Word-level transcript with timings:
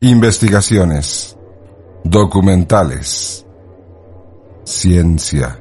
Investigaciones. 0.00 1.38
Documentales. 2.04 3.46
Ciencia. 4.62 5.58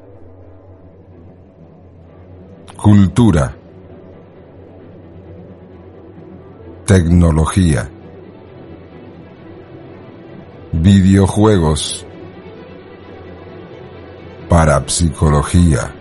Cultura. 2.75 3.55
Tecnología. 6.85 7.89
Videojuegos. 10.73 12.05
Parapsicología. 14.49 15.95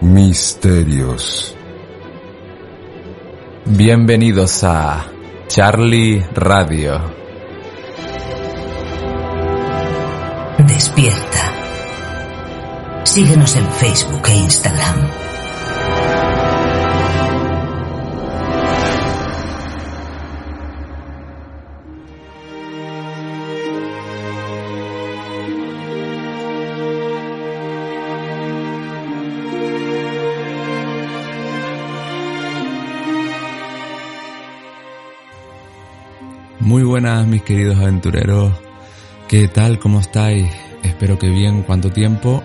Misterios. 0.00 1.54
Bienvenidos 3.66 4.64
a 4.64 5.06
Charlie 5.50 6.24
Radio. 6.32 7.12
Despierta. 10.58 11.52
Síguenos 13.02 13.56
en 13.56 13.68
Facebook 13.72 14.28
e 14.28 14.36
Instagram. 14.36 15.29
Muy 36.60 36.82
buenas 36.82 37.26
mis 37.26 37.42
queridos 37.42 37.78
aventureros. 37.78 38.52
¿Qué 39.28 39.48
tal? 39.48 39.78
¿Cómo 39.78 40.00
estáis? 40.00 40.46
Espero 40.82 41.18
que 41.18 41.28
bien. 41.30 41.62
¿Cuánto 41.62 41.90
tiempo? 41.90 42.42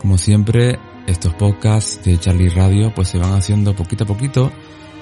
Como 0.00 0.16
siempre, 0.16 0.78
estos 1.08 1.34
podcasts 1.34 2.04
de 2.04 2.20
Charlie 2.20 2.50
Radio 2.50 2.94
pues 2.94 3.08
se 3.08 3.18
van 3.18 3.34
haciendo 3.34 3.74
poquito 3.74 4.04
a 4.04 4.06
poquito 4.06 4.52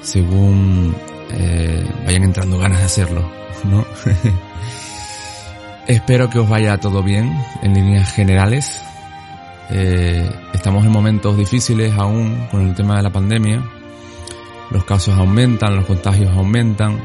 según 0.00 0.94
eh, 1.32 1.86
vayan 2.06 2.24
entrando 2.24 2.58
ganas 2.58 2.78
de 2.78 2.84
hacerlo, 2.84 3.30
¿no? 3.64 3.84
Espero 5.86 6.30
que 6.30 6.38
os 6.38 6.48
vaya 6.48 6.78
todo 6.78 7.02
bien 7.02 7.30
en 7.62 7.74
líneas 7.74 8.10
generales. 8.10 8.82
Eh, 9.70 10.30
estamos 10.54 10.84
en 10.86 10.92
momentos 10.92 11.36
difíciles 11.36 11.92
aún 11.98 12.46
con 12.50 12.66
el 12.68 12.74
tema 12.74 12.96
de 12.96 13.02
la 13.02 13.12
pandemia. 13.12 13.62
Los 14.70 14.84
casos 14.84 15.14
aumentan, 15.18 15.76
los 15.76 15.84
contagios 15.84 16.34
aumentan. 16.34 16.98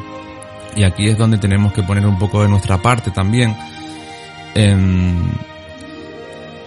Y 0.75 0.84
aquí 0.84 1.09
es 1.09 1.17
donde 1.17 1.38
tenemos 1.38 1.73
que 1.73 1.84
poner 1.84 2.06
un 2.06 2.17
poco 2.17 2.42
de 2.42 2.50
nuestra 2.50 2.78
parte 2.78 3.12
también 3.12 3.56
en 4.56 5.31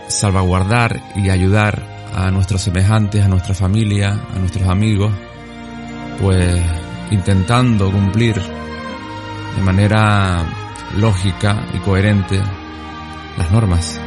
salvaguardar 0.08 1.00
y 1.16 1.30
ayudar 1.30 1.82
a 2.14 2.30
nuestros 2.30 2.62
semejantes, 2.62 3.24
a 3.24 3.28
nuestra 3.28 3.54
familia, 3.54 4.18
a 4.34 4.38
nuestros 4.38 4.68
amigos, 4.68 5.12
pues 6.20 6.60
intentando 7.10 7.90
cumplir 7.90 8.34
de 9.56 9.62
manera 9.62 10.44
lógica 10.96 11.66
y 11.74 11.78
coherente 11.78 12.40
las 13.38 13.50
normas. 13.50 14.01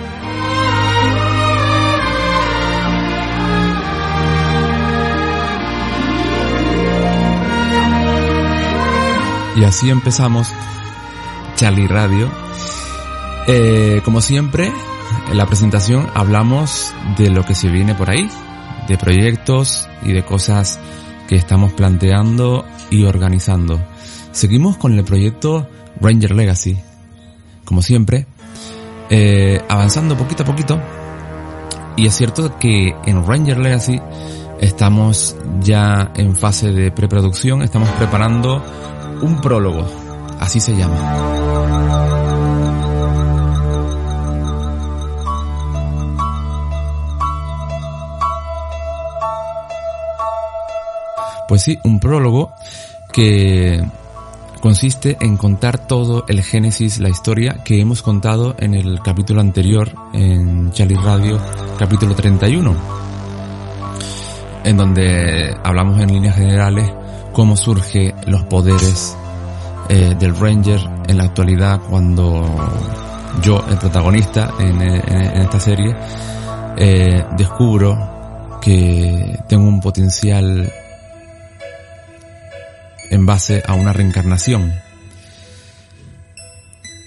Y 9.56 9.64
así 9.64 9.90
empezamos 9.90 10.52
Charlie 11.56 11.88
Radio. 11.88 12.30
Eh, 13.48 14.02
como 14.04 14.20
siempre, 14.20 14.72
en 15.32 15.38
la 15.38 15.46
presentación 15.46 16.08
hablamos 16.14 16.94
de 17.18 17.30
lo 17.30 17.46
que 17.46 17.56
se 17.56 17.70
viene 17.70 17.96
por 17.96 18.10
ahí, 18.10 18.30
de 18.88 18.98
proyectos 18.98 19.88
y 20.04 20.12
de 20.12 20.26
cosas 20.26 20.80
que 21.28 21.36
estamos 21.36 21.72
planteando 21.72 22.66
y 22.90 23.06
organizando. 23.06 23.80
Seguimos 24.32 24.76
con 24.76 24.94
el 24.94 25.06
proyecto 25.06 25.70
Ranger 26.02 26.36
Legacy, 26.36 26.78
como 27.64 27.82
siempre, 27.82 28.28
eh, 29.10 29.62
avanzando 29.70 30.18
poquito 30.18 30.44
a 30.44 30.46
poquito. 30.46 30.82
Y 31.96 32.08
es 32.08 32.16
cierto 32.16 32.60
que 32.60 32.94
en 33.06 33.26
Ranger 33.26 33.58
Legacy 33.58 34.02
estamos 34.60 35.38
ya 35.62 36.12
en 36.16 36.36
fase 36.36 36.72
de 36.72 36.92
preproducción, 36.92 37.62
estamos 37.62 37.88
preparando 37.92 38.62
un 39.22 39.40
prólogo, 39.42 39.86
así 40.40 40.60
se 40.60 40.76
llama. 40.76 41.36
Pues 51.48 51.62
sí, 51.62 51.80
un 51.84 52.00
prólogo 52.00 52.54
que 53.14 53.82
consiste 54.62 55.16
en 55.22 55.38
contar 55.38 55.78
todo 55.78 56.26
el 56.28 56.42
génesis, 56.42 57.00
la 57.00 57.10
historia 57.10 57.64
que 57.64 57.80
hemos 57.80 58.02
contado 58.02 58.56
en 58.58 58.74
el 58.74 59.00
capítulo 59.00 59.42
anterior 59.42 59.92
en 60.12 60.72
Charlie 60.72 60.96
Radio, 60.96 61.40
capítulo 61.78 62.16
31, 62.16 62.76
en 64.64 64.76
donde 64.76 65.56
hablamos 65.64 66.02
en 66.02 66.12
líneas 66.12 66.36
generales 66.36 66.92
cómo 67.32 67.56
surge 67.56 68.15
los 68.26 68.44
poderes 68.44 69.16
eh, 69.90 70.16
del 70.18 70.36
Ranger 70.36 70.80
en 71.08 71.18
la 71.18 71.26
actualidad 71.26 71.80
cuando 71.90 72.44
yo, 73.42 73.64
el 73.70 73.78
protagonista 73.78 74.54
en, 74.60 74.82
en 74.82 75.42
esta 75.42 75.60
serie, 75.60 75.96
eh, 76.78 77.26
descubro 77.38 78.60
que 78.62 79.40
tengo 79.48 79.68
un 79.68 79.80
potencial 79.80 80.72
en 83.10 83.26
base 83.26 83.62
a 83.66 83.74
una 83.74 83.94
reencarnación. 83.94 84.74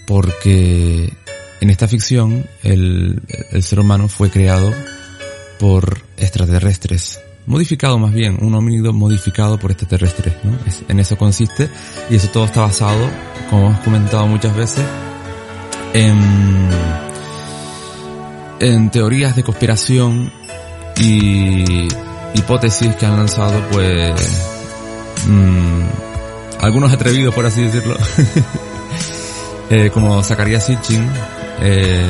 Porque 0.06 1.12
en 1.60 1.70
esta 1.70 1.88
ficción 1.88 2.46
el 2.62 3.20
ser 3.60 3.80
humano 3.80 4.08
fue 4.08 4.30
creado 4.30 4.72
por 5.58 6.02
extraterrestres. 6.16 7.20
Modificado 7.48 7.98
más 7.98 8.12
bien, 8.12 8.36
un 8.42 8.54
homínido 8.54 8.92
modificado 8.92 9.58
por 9.58 9.70
extraterrestres, 9.70 10.34
¿no? 10.44 10.52
Es- 10.66 10.84
en 10.86 11.00
eso 11.00 11.16
consiste 11.16 11.70
y 12.10 12.16
eso 12.16 12.28
todo 12.28 12.44
está 12.44 12.60
basado, 12.60 13.08
como 13.48 13.68
hemos 13.68 13.80
comentado 13.80 14.26
muchas 14.26 14.54
veces, 14.54 14.84
en, 15.94 16.68
en 18.60 18.90
teorías 18.90 19.34
de 19.34 19.42
conspiración 19.42 20.30
y 21.00 21.88
hipótesis 22.34 22.94
que 22.96 23.06
han 23.06 23.16
lanzado 23.16 23.62
pues 23.72 24.12
mm, 25.26 26.60
algunos 26.60 26.92
atrevidos 26.92 27.34
por 27.34 27.46
así 27.46 27.62
decirlo 27.62 27.96
eh, 29.70 29.88
como 29.90 30.22
Zacarías 30.22 30.66
Sitchin 30.66 31.08
eh, 31.62 32.04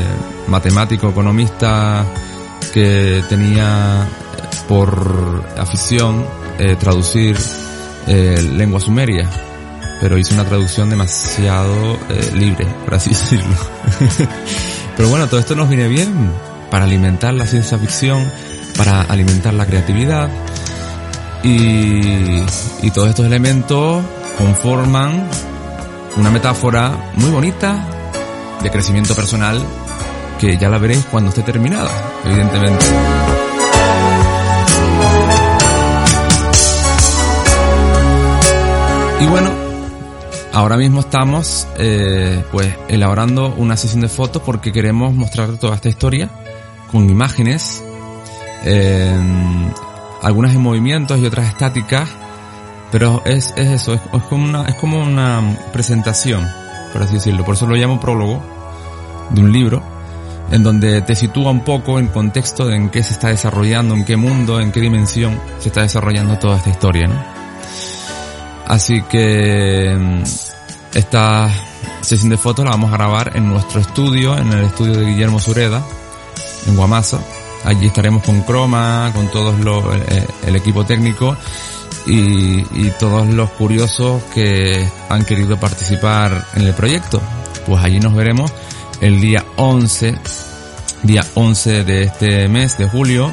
matemático 0.48 1.08
economista 1.10 2.04
que 2.74 3.22
tenía 3.28 4.08
por 4.68 5.44
afición 5.56 6.24
eh, 6.58 6.76
traducir 6.76 7.36
eh, 8.06 8.40
lengua 8.54 8.80
sumeria. 8.80 9.28
Pero 10.00 10.16
hizo 10.16 10.34
una 10.34 10.44
traducción 10.44 10.90
demasiado 10.90 11.98
eh, 12.08 12.30
libre 12.34 12.66
por 12.84 12.94
así 12.94 13.10
decirlo. 13.10 13.56
Pero 14.96 15.08
bueno 15.08 15.26
todo 15.26 15.40
esto 15.40 15.56
nos 15.56 15.68
viene 15.68 15.88
bien 15.88 16.30
para 16.70 16.84
alimentar 16.84 17.34
la 17.34 17.46
ciencia 17.46 17.78
ficción 17.78 18.30
para 18.76 19.02
alimentar 19.02 19.52
la 19.54 19.66
creatividad. 19.66 20.30
Y, 21.42 22.42
y 22.82 22.90
todos 22.92 23.08
estos 23.08 23.26
elementos 23.26 24.04
conforman 24.36 25.28
una 26.16 26.30
metáfora 26.30 27.12
muy 27.14 27.30
bonita 27.30 27.84
de 28.62 28.70
crecimiento 28.70 29.14
personal 29.14 29.60
que 30.38 30.56
ya 30.56 30.68
la 30.68 30.78
veréis 30.78 31.04
cuando 31.10 31.30
esté 31.30 31.42
terminada, 31.42 31.90
evidentemente. 32.24 32.86
Y 39.20 39.26
bueno, 39.26 39.50
ahora 40.52 40.76
mismo 40.76 41.00
estamos 41.00 41.66
eh, 41.76 42.44
pues 42.52 42.72
elaborando 42.86 43.52
una 43.56 43.76
sesión 43.76 44.00
de 44.00 44.08
fotos 44.08 44.42
porque 44.42 44.70
queremos 44.70 45.12
mostrar 45.12 45.56
toda 45.56 45.74
esta 45.74 45.88
historia 45.88 46.30
con 46.92 47.10
imágenes, 47.10 47.82
eh, 48.64 49.12
algunas 50.22 50.54
en 50.54 50.60
movimientos 50.60 51.18
y 51.18 51.26
otras 51.26 51.48
estáticas, 51.48 52.08
pero 52.92 53.20
es, 53.24 53.52
es 53.56 53.68
eso, 53.68 53.94
es, 53.94 54.00
es 54.12 54.22
como 54.22 54.44
una, 54.44 54.66
es 54.66 54.76
como 54.76 55.02
una 55.02 55.58
presentación, 55.72 56.48
por 56.92 57.02
así 57.02 57.14
decirlo, 57.14 57.44
por 57.44 57.56
eso 57.56 57.66
lo 57.66 57.74
llamo 57.74 57.98
prólogo 57.98 58.40
de 59.30 59.40
un 59.40 59.52
libro, 59.52 59.82
en 60.52 60.62
donde 60.62 61.02
te 61.02 61.16
sitúa 61.16 61.50
un 61.50 61.64
poco 61.64 61.98
en 61.98 62.06
contexto 62.06 62.66
de 62.66 62.76
en 62.76 62.88
qué 62.88 63.02
se 63.02 63.14
está 63.14 63.28
desarrollando, 63.28 63.96
en 63.96 64.04
qué 64.04 64.16
mundo, 64.16 64.60
en 64.60 64.70
qué 64.70 64.80
dimensión 64.80 65.40
se 65.58 65.70
está 65.70 65.82
desarrollando 65.82 66.38
toda 66.38 66.58
esta 66.58 66.70
historia, 66.70 67.08
¿no? 67.08 67.37
Así 68.68 69.00
que 69.02 69.96
mm, 69.98 70.22
esta 70.94 71.50
sesión 72.02 72.28
de 72.28 72.36
fotos 72.36 72.64
la 72.66 72.72
vamos 72.72 72.92
a 72.92 72.96
grabar 72.96 73.32
en 73.34 73.48
nuestro 73.48 73.80
estudio, 73.80 74.36
en 74.36 74.52
el 74.52 74.66
estudio 74.66 74.98
de 74.98 75.06
Guillermo 75.06 75.40
Sureda, 75.40 75.82
en 76.66 76.76
Guamasa. 76.76 77.18
Allí 77.64 77.86
estaremos 77.86 78.22
con 78.22 78.42
Croma, 78.42 79.10
con 79.14 79.28
todos 79.28 79.58
los, 79.60 79.84
eh, 79.96 80.26
el 80.46 80.54
equipo 80.54 80.84
técnico 80.84 81.36
y, 82.06 82.60
y 82.60 82.92
todos 82.98 83.26
los 83.28 83.50
curiosos 83.50 84.22
que 84.34 84.86
han 85.08 85.24
querido 85.24 85.58
participar 85.58 86.46
en 86.54 86.66
el 86.66 86.74
proyecto. 86.74 87.22
Pues 87.66 87.82
allí 87.82 88.00
nos 88.00 88.14
veremos 88.14 88.52
el 89.00 89.18
día 89.20 89.44
11, 89.56 90.14
día 91.04 91.24
11 91.34 91.84
de 91.84 92.02
este 92.02 92.48
mes 92.48 92.76
de 92.76 92.86
julio, 92.86 93.32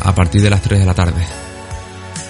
a 0.00 0.14
partir 0.14 0.42
de 0.42 0.50
las 0.50 0.62
3 0.62 0.78
de 0.78 0.86
la 0.86 0.94
tarde. 0.94 1.22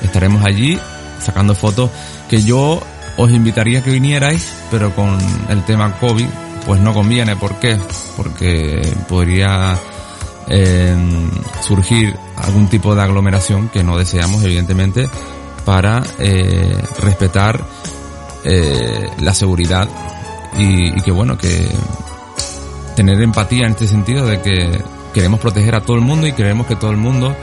Estaremos 0.03 0.45
allí 0.45 0.79
sacando 1.23 1.55
fotos 1.55 1.91
que 2.29 2.43
yo 2.43 2.81
os 3.17 3.31
invitaría 3.31 3.83
que 3.83 3.91
vinierais, 3.91 4.53
pero 4.71 4.95
con 4.95 5.19
el 5.49 5.65
tema 5.65 5.99
COVID, 5.99 6.27
pues 6.67 6.81
no 6.81 6.95
conviene. 6.95 7.37
¿Por 7.37 7.57
qué? 7.57 7.79
Porque 8.17 8.81
podría 9.09 9.79
eh, 10.49 10.97
surgir 11.63 12.17
algún 12.37 12.69
tipo 12.69 12.95
de 12.95 13.03
aglomeración 13.03 13.69
que 13.69 13.83
no 13.83 13.99
deseamos, 13.99 14.43
evidentemente, 14.45 15.09
para 15.65 16.03
eh, 16.19 16.83
respetar 17.01 17.63
eh, 18.45 19.09
la 19.21 19.35
seguridad 19.35 19.89
y, 20.57 21.01
que 21.03 21.11
bueno, 21.11 21.39
que 21.39 21.69
tener 22.97 23.21
empatía 23.23 23.67
en 23.67 23.73
este 23.73 23.89
sentido 23.89 24.27
de 24.27 24.41
que 24.41 24.83
queremos 25.15 25.41
proteger 25.41 25.75
a 25.75 25.81
todo 25.81 25.97
el 25.97 26.03
mundo 26.03 26.27
y 26.27 26.33
queremos 26.33 26.67
que 26.67 26.77
todo 26.77 26.91
el 26.91 26.97
mundo 26.97 27.35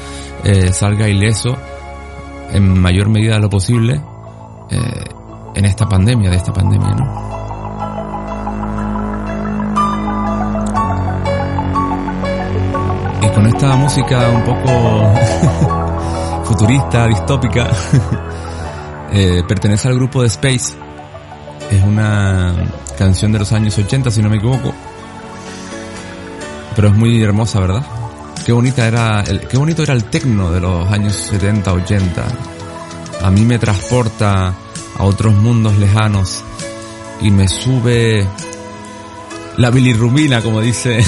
salga 0.72 1.10
ileso 1.10 1.58
en 2.52 2.80
mayor 2.80 3.10
medida 3.10 3.36
de 3.36 3.40
lo 3.42 3.50
posible 3.50 4.02
eh, 4.70 5.04
en 5.56 5.66
esta 5.66 5.88
pandemia, 5.88 6.30
de 6.30 6.38
esta 6.38 6.54
pandemia, 6.54 6.90
¿no? 6.90 7.30
Y 13.22 13.30
con 13.30 13.46
esta 13.48 13.76
música 13.76 14.30
un 14.30 14.44
poco 14.44 15.14
futurista, 16.46 17.08
distópica, 17.08 17.70
eh, 19.12 19.44
pertenece 19.48 19.88
al 19.88 19.96
grupo 19.96 20.22
de 20.22 20.28
Space. 20.28 20.76
Es 21.70 21.84
una 21.84 22.56
canción 22.98 23.32
de 23.32 23.40
los 23.40 23.52
años 23.52 23.78
80, 23.78 24.10
si 24.12 24.22
no 24.22 24.30
me 24.30 24.38
equivoco. 24.38 24.74
Pero 26.76 26.88
es 26.88 26.96
muy 26.96 27.22
hermosa, 27.22 27.60
¿verdad? 27.60 27.99
Qué 28.46 28.52
bonita 28.52 28.88
era, 28.88 29.22
el, 29.22 29.42
qué 29.42 29.58
bonito 29.58 29.84
era 29.84 29.94
el 29.94 30.06
tecno 30.06 30.52
de 30.52 30.60
los 30.60 30.92
años 30.92 31.16
70, 31.16 31.74
80. 31.74 32.26
A 33.22 33.32
mí 33.32 33.46
me 33.46 33.60
transporta 33.60 34.54
a 34.98 35.04
otros 35.04 35.34
mundos 35.34 35.78
lejanos 35.78 36.44
y 37.22 37.32
me 37.32 37.48
sube 37.48 38.28
la 39.58 39.70
bilirrubina, 39.70 40.42
como 40.42 40.62
dice, 40.62 41.04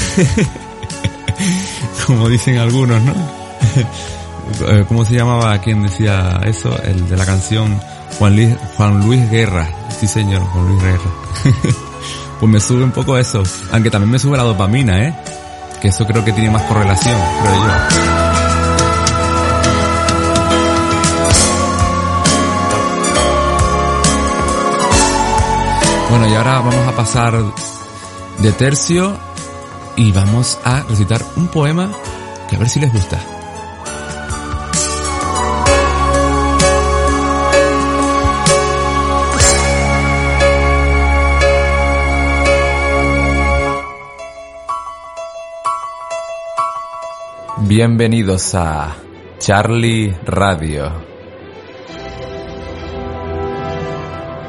como 2.06 2.28
dicen 2.30 2.58
algunos, 2.58 3.02
¿no? 3.02 3.14
¿Cómo 4.88 5.06
se 5.06 5.16
llamaba 5.16 5.58
quien 5.60 5.84
decía 5.84 6.42
eso? 6.46 6.78
El 6.84 7.08
de 7.08 7.16
la 7.18 7.26
canción 7.26 7.80
Juan 8.18 8.36
Luis, 8.36 8.56
Juan 8.76 9.06
Luis 9.06 9.30
Guerra. 9.32 9.68
Sí, 10.00 10.08
señor, 10.08 10.42
Juan 10.44 10.68
Luis 10.68 10.84
Guerra. 10.84 11.12
pues 12.40 12.52
me 12.52 12.60
sube 12.60 12.84
un 12.84 12.92
poco 12.92 13.18
eso. 13.18 13.42
Aunque 13.72 13.90
también 13.90 14.12
me 14.12 14.20
sube 14.20 14.38
la 14.38 14.44
dopamina, 14.44 15.08
¿eh? 15.08 15.14
Que 15.82 15.88
eso 15.88 16.06
creo 16.06 16.24
que 16.24 16.32
tiene 16.32 16.52
más 16.52 16.62
correlación, 16.64 17.20
creo 17.42 17.56
yo. 17.56 18.12
Bueno, 26.12 26.28
y 26.28 26.36
ahora 26.36 26.60
vamos 26.60 26.88
a 26.88 26.92
pasar 26.92 27.34
de 28.40 28.52
tercio 28.52 29.18
y 29.96 30.12
vamos 30.12 30.60
a 30.64 30.84
recitar 30.84 31.26
un 31.36 31.48
poema 31.48 31.90
que 32.48 32.58
a 32.58 32.60
ver 32.60 32.70
si 32.70 32.80
les 32.80 32.94
gusta. 32.94 33.41
Bienvenidos 47.74 48.54
a 48.54 48.98
Charlie 49.40 50.14
Radio. 50.26 50.92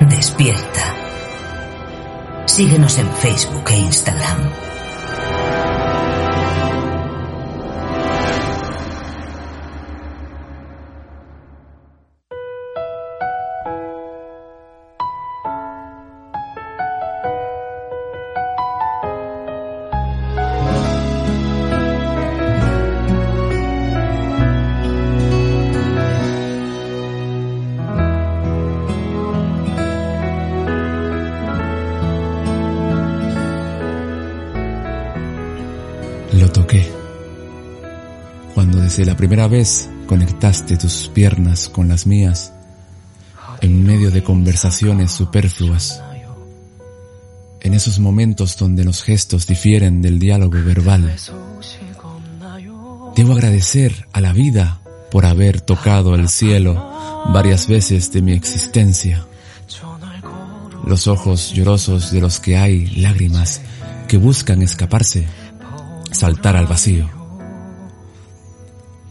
Despierta. 0.01 0.97
Síguenos 2.47 2.99
en 2.99 3.09
Facebook 3.13 3.71
e 3.71 3.79
Instagram. 3.79 4.72
Primera 39.23 39.47
vez 39.47 39.89
conectaste 40.09 40.77
tus 40.77 41.09
piernas 41.15 41.69
con 41.69 41.87
las 41.87 42.09
mías, 42.09 42.53
en 43.61 43.87
medio 43.87 44.11
de 44.11 44.25
conversaciones 44.25 45.13
superfluas, 45.13 46.03
en 47.61 47.73
esos 47.73 48.01
momentos 48.01 48.57
donde 48.57 48.83
los 48.83 49.05
gestos 49.05 49.47
difieren 49.47 50.03
del 50.03 50.19
diálogo 50.19 50.61
verbal, 50.65 51.15
debo 53.15 53.35
agradecer 53.35 54.09
a 54.13 54.21
la 54.21 54.33
vida 54.33 54.81
por 55.13 55.25
haber 55.25 55.61
tocado 55.61 56.17
el 56.17 56.29
cielo 56.29 56.75
varias 57.33 57.69
veces 57.69 58.11
de 58.11 58.23
mi 58.23 58.33
existencia. 58.33 59.25
Los 60.85 61.07
ojos 61.07 61.53
llorosos 61.53 62.11
de 62.11 62.21
los 62.21 62.41
que 62.41 62.57
hay 62.57 62.87
lágrimas 62.97 63.61
que 64.09 64.17
buscan 64.17 64.63
escaparse 64.63 65.29
saltar 66.11 66.57
al 66.57 66.67
vacío. 66.67 67.22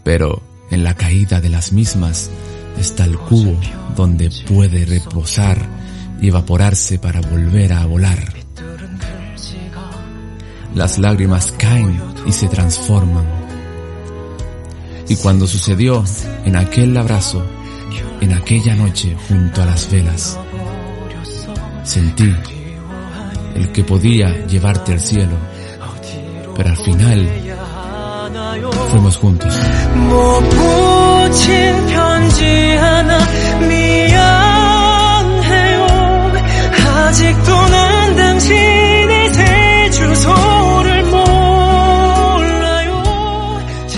Pero 0.03 0.41
en 0.69 0.83
la 0.83 0.93
caída 0.95 1.41
de 1.41 1.49
las 1.49 1.71
mismas 1.73 2.29
está 2.77 3.05
el 3.05 3.17
cubo 3.17 3.57
donde 3.95 4.31
puede 4.47 4.85
reposar 4.85 5.57
y 6.21 6.29
evaporarse 6.29 6.99
para 6.99 7.21
volver 7.21 7.73
a 7.73 7.85
volar. 7.85 8.33
Las 10.75 10.97
lágrimas 10.97 11.51
caen 11.57 12.01
y 12.25 12.31
se 12.31 12.47
transforman. 12.47 13.25
Y 15.09 15.15
cuando 15.17 15.45
sucedió 15.45 16.03
en 16.45 16.55
aquel 16.55 16.95
abrazo, 16.95 17.45
en 18.21 18.33
aquella 18.33 18.75
noche 18.75 19.15
junto 19.27 19.61
a 19.61 19.65
las 19.65 19.91
velas, 19.91 20.39
sentí 21.83 22.33
el 23.55 23.71
que 23.73 23.83
podía 23.83 24.45
llevarte 24.45 24.93
al 24.93 24.99
cielo 25.01 25.37
pero 26.55 26.69
al 26.69 26.77
final 26.77 27.29
Fuimos 28.89 29.17
juntos. 29.17 29.53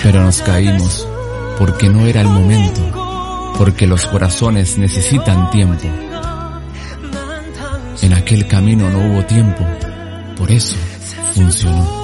Pero 0.04 0.22
nos 0.22 0.42
caímos 0.42 1.08
porque 1.58 1.90
no 1.90 2.06
era 2.06 2.22
el 2.22 2.28
momento, 2.28 3.54
porque 3.58 3.88
los 3.88 4.06
corazones 4.06 4.78
necesitan 4.78 5.50
tiempo. 5.50 5.88
En 8.02 8.14
aquel 8.14 8.48
camino 8.48 8.90
no 8.90 9.00
hubo 9.00 9.24
tiempo, 9.24 9.66
por 10.36 10.52
eso 10.52 10.76
funcionó. 11.34 12.03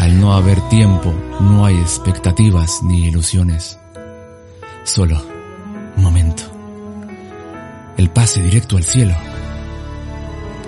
Al 0.00 0.18
no 0.18 0.32
haber 0.32 0.58
tiempo, 0.70 1.12
no 1.40 1.66
hay 1.66 1.76
expectativas 1.76 2.82
ni 2.82 3.08
ilusiones. 3.08 3.78
Solo 4.82 5.22
un 5.94 6.02
momento. 6.02 6.42
El 7.98 8.08
pase 8.08 8.42
directo 8.42 8.78
al 8.78 8.84
cielo. 8.84 9.14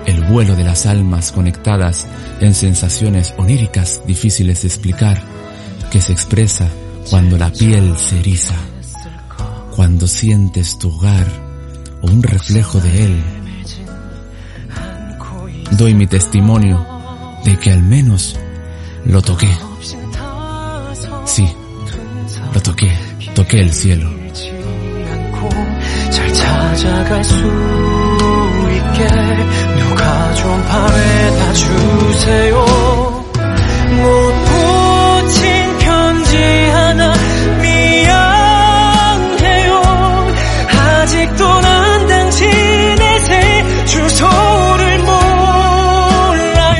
El 0.04 0.22
vuelo 0.26 0.54
de 0.54 0.64
las 0.64 0.84
almas 0.84 1.32
conectadas 1.32 2.06
en 2.40 2.52
sensaciones 2.52 3.32
oníricas 3.38 4.02
difíciles 4.06 4.60
de 4.60 4.68
explicar, 4.68 5.22
que 5.90 6.02
se 6.02 6.12
expresa 6.12 6.68
cuando 7.08 7.38
la 7.38 7.50
piel 7.50 7.96
se 7.96 8.20
eriza, 8.20 8.56
cuando 9.74 10.08
sientes 10.08 10.78
tu 10.78 10.90
hogar 10.90 11.26
o 12.02 12.06
un 12.06 12.22
reflejo 12.22 12.80
de 12.80 13.04
él. 13.06 13.24
Doy 15.70 15.94
mi 15.94 16.06
testimonio 16.06 16.86
de 17.46 17.56
que 17.56 17.72
al 17.72 17.82
menos 17.82 18.36
lo 19.06 19.21
toqué. 19.21 19.50
Sí, 21.25 21.47
lo 22.54 22.61
toqué. 22.62 22.90
Toqué 23.35 23.61
el 23.61 23.73
cielo. 23.73 24.11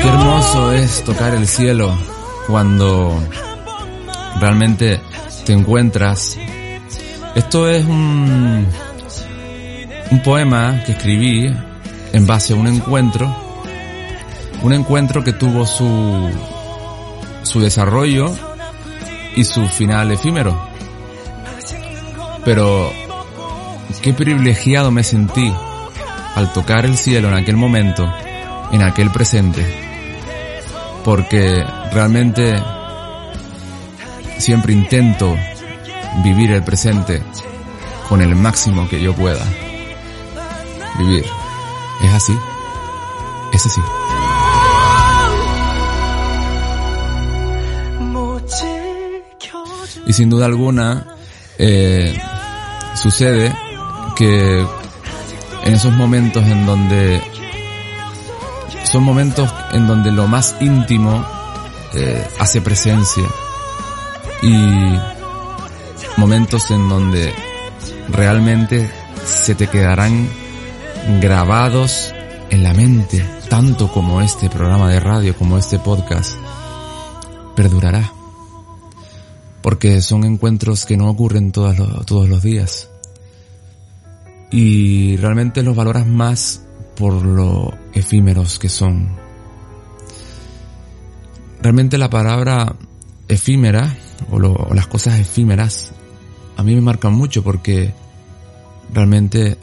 Qué 0.01 0.09
hermoso 0.09 0.73
es 0.73 1.03
tocar 1.03 1.33
el 1.33 1.47
cielo 1.47 2.12
cuando 2.47 3.21
realmente 4.39 4.99
te 5.45 5.53
encuentras. 5.53 6.37
Esto 7.35 7.69
es 7.69 7.85
un, 7.85 8.67
un 10.11 10.21
poema 10.21 10.83
que 10.85 10.93
escribí 10.93 11.51
en 12.11 12.27
base 12.27 12.53
a 12.53 12.55
un 12.55 12.67
encuentro, 12.67 13.35
un 14.61 14.73
encuentro 14.73 15.23
que 15.23 15.33
tuvo 15.33 15.65
su, 15.65 16.29
su 17.43 17.59
desarrollo 17.59 18.33
y 19.35 19.43
su 19.43 19.65
final 19.67 20.11
efímero. 20.11 20.69
Pero 22.45 22.91
qué 24.01 24.13
privilegiado 24.13 24.91
me 24.91 25.03
sentí 25.03 25.51
al 26.35 26.51
tocar 26.53 26.85
el 26.85 26.97
cielo 26.97 27.29
en 27.29 27.35
aquel 27.35 27.55
momento, 27.57 28.11
en 28.71 28.83
aquel 28.83 29.09
presente, 29.11 29.65
porque 31.03 31.63
realmente 31.93 32.55
siempre 34.39 34.73
intento 34.73 35.35
vivir 36.23 36.51
el 36.51 36.63
presente 36.63 37.21
con 38.09 38.21
el 38.21 38.35
máximo 38.35 38.87
que 38.89 39.01
yo 39.01 39.13
pueda 39.13 39.43
vivir. 40.97 41.25
Es 42.03 42.13
así. 42.13 42.37
Es 43.53 43.65
así. 43.65 43.81
Y 50.05 50.13
sin 50.13 50.29
duda 50.29 50.47
alguna, 50.47 51.05
eh, 51.57 52.19
sucede 52.95 53.55
que 54.15 54.65
en 55.63 55.73
esos 55.73 55.93
momentos 55.93 56.43
en 56.43 56.65
donde 56.65 57.21
son 58.83 59.03
momentos 59.03 59.51
en 59.71 59.87
donde 59.87 60.11
lo 60.11 60.27
más 60.27 60.55
íntimo 60.59 61.25
eh, 61.93 62.27
hace 62.39 62.61
presencia 62.61 63.23
y 64.41 64.97
momentos 66.17 66.69
en 66.71 66.89
donde 66.89 67.33
realmente 68.09 68.89
se 69.25 69.55
te 69.55 69.67
quedarán 69.67 70.27
grabados 71.21 72.13
en 72.49 72.63
la 72.63 72.73
mente, 72.73 73.25
tanto 73.49 73.91
como 73.91 74.21
este 74.21 74.49
programa 74.49 74.89
de 74.89 74.99
radio, 74.99 75.35
como 75.35 75.57
este 75.57 75.79
podcast, 75.79 76.35
perdurará 77.55 78.11
porque 79.63 80.01
son 80.01 80.25
encuentros 80.25 80.85
que 80.85 80.97
no 80.97 81.09
ocurren 81.09 81.53
todos 81.53 81.79
los, 81.79 82.05
todos 82.05 82.27
los 82.27 82.43
días. 82.43 82.89
Y 84.51 85.15
realmente 85.15 85.63
los 85.63 85.75
valoras 85.75 86.05
más 86.05 86.61
por 86.97 87.23
lo 87.23 87.73
efímeros 87.93 88.59
que 88.59 88.67
son. 88.67 89.22
Realmente 91.63 91.97
la 91.97 92.09
palabra 92.09 92.75
efímera 93.29 93.95
o, 94.29 94.73
las 94.73 94.85
cosas 94.87 95.17
efímeras 95.17 95.93
a 96.57 96.61
mí 96.61 96.75
me 96.75 96.81
marcan 96.81 97.13
mucho 97.13 97.41
porque 97.41 97.93
realmente 98.91 99.57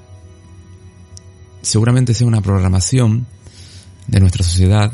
seguramente 1.61 2.15
sea 2.15 2.27
una 2.27 2.41
programación 2.41 3.27
de 4.07 4.19
nuestra 4.19 4.43
sociedad 4.43 4.91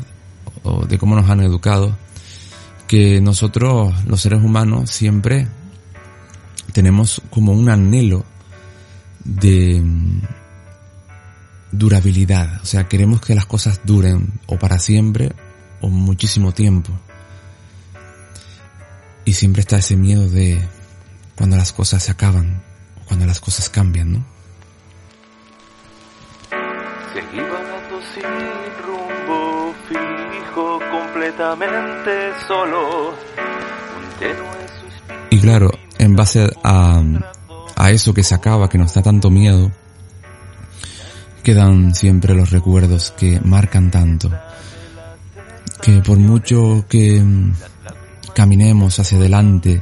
o 0.63 0.85
de 0.85 0.97
cómo 0.97 1.15
nos 1.15 1.29
han 1.29 1.39
educado 1.39 1.97
que 2.87 3.21
nosotros, 3.21 3.93
los 4.05 4.19
seres 4.19 4.43
humanos, 4.43 4.91
siempre 4.91 5.47
tenemos 6.73 7.21
como 7.29 7.53
un 7.53 7.69
anhelo 7.69 8.25
de 9.23 9.79
mm, 9.81 10.21
durabilidad. 11.71 12.59
O 12.61 12.65
sea, 12.65 12.89
queremos 12.89 13.21
que 13.21 13.33
las 13.33 13.45
cosas 13.45 13.79
duren 13.85 14.41
o 14.47 14.59
para 14.59 14.77
siempre 14.77 15.31
o 15.81 15.89
muchísimo 15.89 16.51
tiempo. 16.51 16.91
Y 19.25 19.33
siempre 19.33 19.61
está 19.61 19.77
ese 19.77 19.95
miedo 19.95 20.29
de 20.29 20.61
cuando 21.35 21.57
las 21.57 21.73
cosas 21.73 22.03
se 22.03 22.11
acaban 22.11 22.63
o 23.01 23.05
cuando 23.07 23.25
las 23.25 23.39
cosas 23.39 23.69
cambian, 23.69 24.13
¿no? 24.13 24.25
Seguí 27.13 27.41
vagando 27.41 28.01
sin 28.13 28.23
rumbo 28.85 29.73
fijo, 29.87 30.79
completamente 30.91 32.31
solo. 32.47 33.15
Y 35.29 35.39
claro, 35.39 35.69
en 35.99 36.15
base 36.15 36.49
a, 36.63 37.03
a 37.75 37.91
eso 37.91 38.13
que 38.13 38.23
se 38.23 38.33
acaba, 38.33 38.69
que 38.69 38.77
nos 38.77 38.93
da 38.93 39.01
tanto 39.01 39.29
miedo, 39.29 39.71
quedan 41.43 41.93
siempre 41.93 42.33
los 42.33 42.49
recuerdos 42.49 43.11
que 43.11 43.39
marcan 43.41 43.91
tanto. 43.91 44.31
Que 45.87 46.01
por 46.01 46.19
mucho 46.19 46.85
que 46.89 47.23
mm, 47.23 47.53
caminemos 48.35 48.99
hacia 48.99 49.17
adelante, 49.17 49.81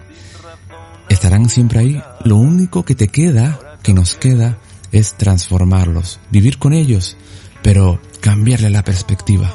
estarán 1.10 1.50
siempre 1.50 1.80
ahí. 1.80 2.04
Lo 2.24 2.36
único 2.36 2.86
que 2.86 2.94
te 2.94 3.08
queda, 3.08 3.60
que 3.82 3.96
nos 3.96 4.14
queda, 4.16 4.60
es 4.92 5.16
transformarlos, 5.16 6.20
vivir 6.30 6.60
con 6.60 6.74
ellos, 6.74 7.18
pero 7.64 8.00
cambiarle 8.22 8.70
la 8.70 8.84
perspectiva. 8.84 9.52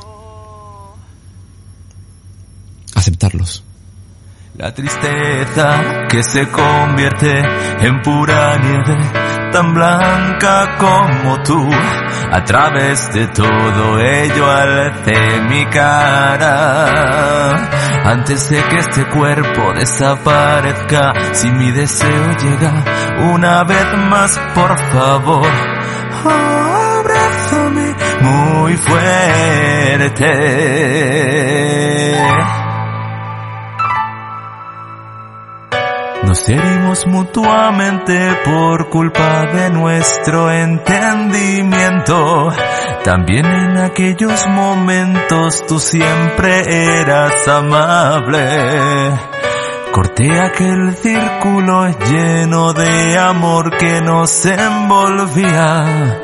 Aceptarlos. 2.97 3.63
La 4.57 4.75
tristeza 4.75 6.09
que 6.11 6.21
se 6.25 6.49
convierte 6.49 7.31
en 7.81 8.03
pura 8.03 8.59
nieve, 8.59 8.99
tan 9.51 9.75
blanca 9.75 10.77
como 10.79 11.43
tú. 11.43 11.69
A 12.33 12.45
través 12.45 13.13
de 13.13 13.27
todo 13.29 13.99
ello 13.99 14.51
alcé 14.51 15.41
mi 15.49 15.67
cara. 15.67 17.55
Antes 18.05 18.49
de 18.51 18.63
que 18.63 18.77
este 18.79 19.05
cuerpo 19.09 19.73
desaparezca, 19.75 21.13
si 21.33 21.51
mi 21.51 21.71
deseo 21.73 22.31
llega 22.39 22.73
una 23.33 23.65
vez 23.65 23.87
más, 24.09 24.39
por 24.55 24.79
favor, 24.91 25.49
abrázame 26.25 27.95
muy 28.21 28.77
fuerte. 28.77 29.01
Nos 36.23 36.49
herimos 36.49 37.07
mutuamente 37.07 38.37
por 38.45 38.91
culpa 38.91 39.47
de 39.47 39.71
nuestro 39.71 40.51
entendimiento. 40.51 42.53
También 43.05 43.47
en 43.47 43.79
aquellos 43.79 44.47
momentos 44.49 45.65
tú 45.67 45.79
siempre 45.79 47.01
eras 47.01 47.49
amable. 47.49 48.47
Corté 49.93 50.41
aquel 50.41 50.95
círculo 50.95 51.89
lleno 51.89 52.75
de 52.75 53.19
amor 53.19 53.77
que 53.79 54.03
nos 54.03 54.45
envolvía. 54.45 56.21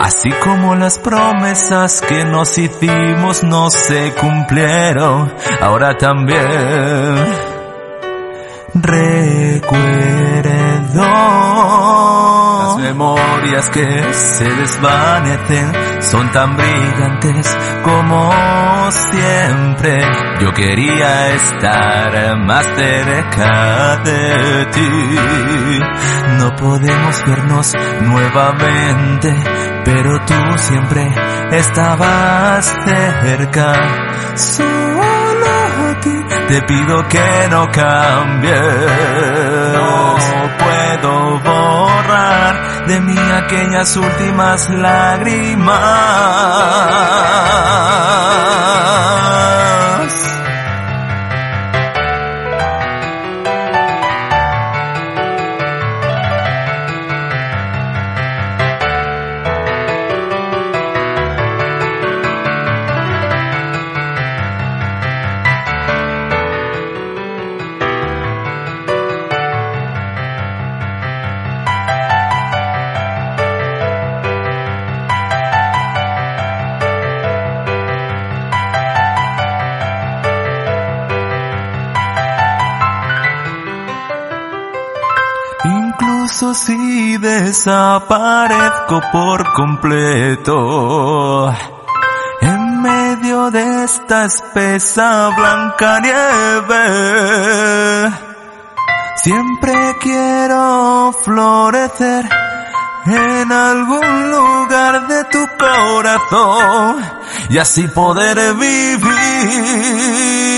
Así 0.00 0.30
como 0.42 0.74
las 0.74 0.98
promesas 0.98 2.00
que 2.00 2.24
nos 2.24 2.56
hicimos 2.58 3.42
no 3.42 3.70
se 3.70 4.14
cumplieron, 4.14 5.32
ahora 5.60 5.96
también 5.96 7.45
recuerdo 8.82 10.36
las 12.58 12.76
memorias 12.78 13.70
que 13.70 14.12
se 14.12 14.44
desvanecen 14.44 15.72
son 16.02 16.30
tan 16.30 16.56
brillantes 16.56 17.56
como 17.82 18.30
siempre. 18.90 19.98
Yo 20.40 20.52
quería 20.52 21.34
estar 21.34 22.36
más 22.38 22.66
cerca 22.76 23.96
de 24.04 24.66
ti. 24.72 25.80
No 26.38 26.54
podemos 26.56 27.24
vernos 27.26 27.72
nuevamente, 28.02 29.34
pero 29.84 30.20
tú 30.26 30.34
siempre 30.58 31.08
estabas 31.52 32.74
cerca. 32.84 35.15
Te 36.48 36.62
pido 36.62 37.06
que 37.08 37.48
no 37.50 37.70
cambies. 37.70 38.60
No 39.74 40.16
puedo 40.58 41.38
borrar 41.40 42.86
de 42.86 43.00
mí 43.00 43.18
aquellas 43.18 43.96
últimas 43.96 44.70
lágrimas. 44.70 45.76
Incluso 86.36 86.66
si 86.66 87.16
desaparezco 87.16 89.00
por 89.10 89.54
completo 89.54 91.50
en 92.42 92.82
medio 92.82 93.50
de 93.50 93.84
esta 93.84 94.26
espesa 94.26 95.30
blanca 95.34 95.98
nieve, 96.00 96.76
siempre 99.16 99.96
quiero 100.02 101.14
florecer 101.24 102.28
en 103.06 103.50
algún 103.50 104.30
lugar 104.30 105.08
de 105.08 105.24
tu 105.24 105.38
corazón 105.56 107.02
y 107.48 107.56
así 107.56 107.88
poder 107.88 108.52
vivir. 108.56 110.55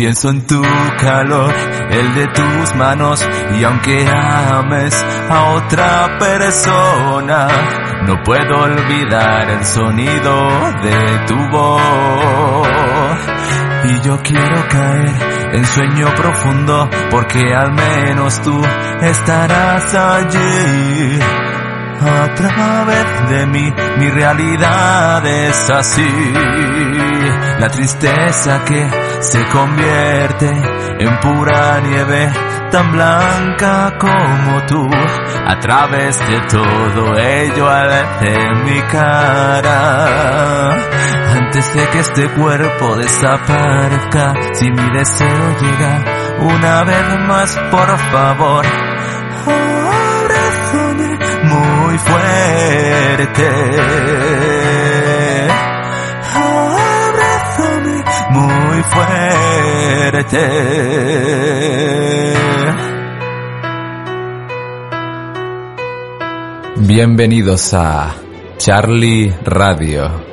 Pienso 0.00 0.30
en 0.30 0.46
tu 0.46 0.62
calor, 0.98 1.54
el 1.90 2.14
de 2.14 2.26
tus 2.28 2.74
manos 2.74 3.22
y 3.54 3.62
aunque 3.62 4.08
ames 4.08 4.94
a 5.28 5.50
otra 5.50 6.16
persona, 6.18 7.46
no 8.06 8.22
puedo 8.22 8.62
olvidar 8.62 9.50
el 9.50 9.62
sonido 9.62 10.48
de 10.82 11.26
tu 11.26 11.36
voz. 11.50 12.66
Y 13.84 14.00
yo 14.00 14.18
quiero 14.22 14.66
caer 14.70 15.52
en 15.52 15.64
sueño 15.66 16.06
profundo 16.16 16.88
porque 17.10 17.54
al 17.54 17.70
menos 17.74 18.40
tú 18.40 18.58
estarás 19.02 19.94
allí. 19.94 21.59
A 22.00 22.34
través 22.34 23.28
de 23.28 23.46
mí, 23.46 23.72
mi 23.98 24.10
realidad 24.10 25.26
es 25.26 25.70
así. 25.70 26.32
La 27.58 27.68
tristeza 27.68 28.64
que 28.64 28.88
se 29.20 29.44
convierte 29.48 30.48
en 30.98 31.20
pura 31.20 31.80
nieve, 31.80 32.32
tan 32.70 32.90
blanca 32.92 33.92
como 33.98 34.62
tú. 34.66 34.88
A 35.46 35.58
través 35.60 36.18
de 36.26 36.40
todo 36.48 37.18
ello 37.18 37.68
alce 37.68 38.34
mi 38.64 38.80
cara. 38.82 40.70
Antes 41.36 41.74
de 41.74 41.86
que 41.88 41.98
este 41.98 42.28
cuerpo 42.30 42.96
desaparezca, 42.96 44.32
si 44.54 44.70
mi 44.70 44.90
deseo 44.90 45.56
llega 45.60 46.04
una 46.40 46.84
vez 46.84 47.18
más, 47.28 47.56
por 47.70 47.98
favor, 47.98 48.64
muy 51.50 51.98
fuerte. 51.98 53.48
Abrázame 56.34 58.04
muy 58.30 58.82
fuerte. 58.82 60.44
Bienvenidos 66.76 67.74
a 67.74 68.14
Charlie 68.56 69.32
Radio. 69.44 70.30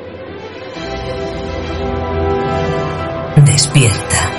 Despierta. 3.36 4.30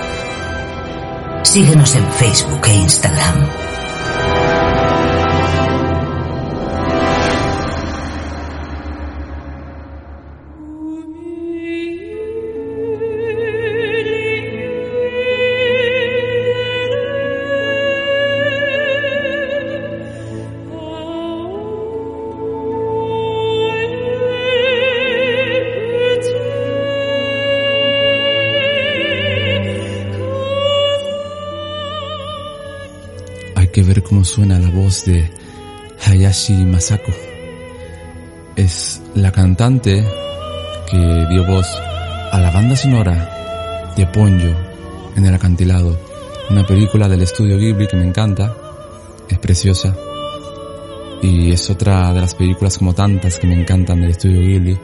Síguenos 1.44 1.96
en 1.96 2.06
Facebook 2.12 2.68
e 2.68 2.74
Instagram. 2.76 3.69
Suena 34.30 34.60
la 34.60 34.70
voz 34.70 35.06
de 35.06 35.28
Hayashi 36.06 36.54
Masako. 36.54 37.12
Es 38.56 39.02
la 39.16 39.32
cantante 39.32 40.06
que 40.92 41.26
dio 41.32 41.44
voz 41.48 41.66
a 42.32 42.40
la 42.40 42.52
banda 42.52 42.76
sonora 42.76 43.94
de 43.98 44.06
Ponyo 44.06 44.56
en 45.16 45.26
el 45.26 45.34
acantilado, 45.34 45.98
una 46.52 46.64
película 46.64 47.08
del 47.10 47.24
estudio 47.24 47.58
Ghibli 47.58 47.88
que 47.88 47.98
me 47.98 48.06
encanta, 48.06 48.56
es 49.28 49.40
preciosa 49.40 49.98
y 51.24 51.52
es 51.52 51.68
otra 51.72 52.14
de 52.14 52.22
las 52.22 52.36
películas 52.36 52.78
como 52.78 52.94
tantas 52.94 53.40
que 53.40 53.48
me 53.48 53.60
encantan 53.60 54.00
del 54.00 54.12
estudio 54.12 54.42
Ghibli. 54.42 54.80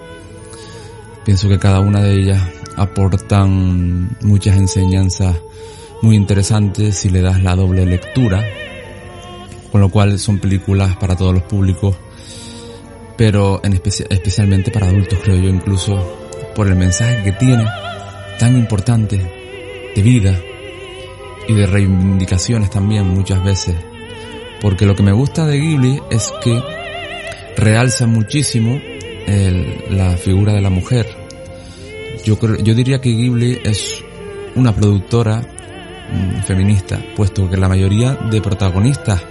Pienso 1.24 1.48
que 1.48 1.60
cada 1.60 1.82
una 1.82 2.02
de 2.02 2.14
ellas 2.16 2.42
aportan 2.78 4.18
muchas 4.22 4.58
enseñanzas 4.58 5.36
muy 6.02 6.16
interesantes 6.16 6.96
si 6.98 7.10
le 7.10 7.22
das 7.22 7.44
la 7.44 7.56
doble 7.56 7.86
lectura, 7.86 8.44
con 9.76 9.82
lo 9.82 9.90
cual 9.90 10.18
son 10.20 10.40
películas 10.40 10.96
para 10.96 11.18
todos 11.18 11.34
los 11.34 11.44
públicos, 11.44 11.98
pero 13.18 13.60
en 13.62 13.74
espe- 13.74 14.08
especialmente 14.10 14.72
para 14.72 14.86
adultos 14.88 15.20
creo 15.22 15.36
yo 15.36 15.50
incluso 15.50 16.18
por 16.56 16.70
el 16.70 16.78
mensaje 16.78 17.22
que 17.26 17.34
tiene 17.34 17.66
tan 18.40 18.58
importante 18.58 19.18
de 19.94 20.02
vida 20.02 20.40
y 21.50 21.54
de 21.56 21.66
reivindicaciones 21.66 22.70
también 22.70 23.06
muchas 23.10 23.44
veces, 23.44 23.76
porque 24.62 24.86
lo 24.86 24.96
que 24.96 25.04
me 25.04 25.12
gusta 25.12 25.46
de 25.46 25.60
Ghibli 25.60 26.02
es 26.10 26.32
que 26.42 26.58
realza 27.58 28.08
muchísimo 28.08 28.80
la 29.90 30.12
figura 30.16 30.54
de 30.54 30.62
la 30.62 30.70
mujer. 30.70 31.06
Yo, 32.24 32.40
creo- 32.40 32.64
yo 32.64 32.74
diría 32.74 33.02
que 33.02 33.10
Ghibli 33.10 33.60
es 33.66 34.02
una 34.56 34.74
productora 34.74 35.42
mm, 35.42 36.44
feminista, 36.44 36.98
puesto 37.18 37.50
que 37.50 37.58
la 37.58 37.68
mayoría 37.68 38.14
de 38.14 38.40
protagonistas 38.40 39.22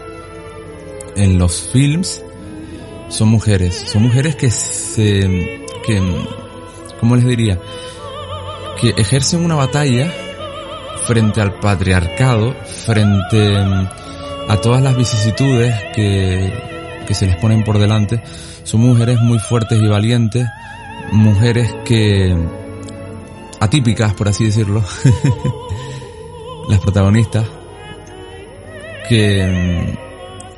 en 1.16 1.38
los 1.38 1.70
films 1.72 2.22
son 3.08 3.28
mujeres, 3.28 3.84
son 3.86 4.02
mujeres 4.02 4.34
que 4.34 4.50
se, 4.50 5.62
que, 5.86 6.02
¿cómo 6.98 7.16
les 7.16 7.26
diría? 7.26 7.60
Que 8.80 8.90
ejercen 8.96 9.44
una 9.44 9.54
batalla 9.54 10.12
frente 11.06 11.40
al 11.40 11.58
patriarcado, 11.60 12.54
frente 12.64 13.58
mm, 13.58 13.88
a 14.48 14.60
todas 14.60 14.82
las 14.82 14.96
vicisitudes 14.96 15.74
que, 15.94 16.52
que 17.06 17.14
se 17.14 17.26
les 17.26 17.36
ponen 17.36 17.62
por 17.62 17.78
delante. 17.78 18.22
Son 18.64 18.80
mujeres 18.80 19.20
muy 19.20 19.38
fuertes 19.38 19.80
y 19.80 19.86
valientes, 19.86 20.46
mujeres 21.12 21.72
que, 21.84 22.36
atípicas 23.60 24.14
por 24.14 24.28
así 24.28 24.44
decirlo, 24.44 24.82
las 26.68 26.80
protagonistas, 26.80 27.46
que, 29.08 29.96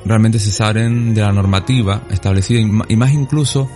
realmente 0.07 0.39
se 0.39 0.51
salen 0.51 1.15
de 1.15 1.21
la 1.21 1.33
normativa 1.33 2.03
establecida, 2.11 2.61
y 2.89 2.97
más 2.97 3.13
incluso 3.13 3.69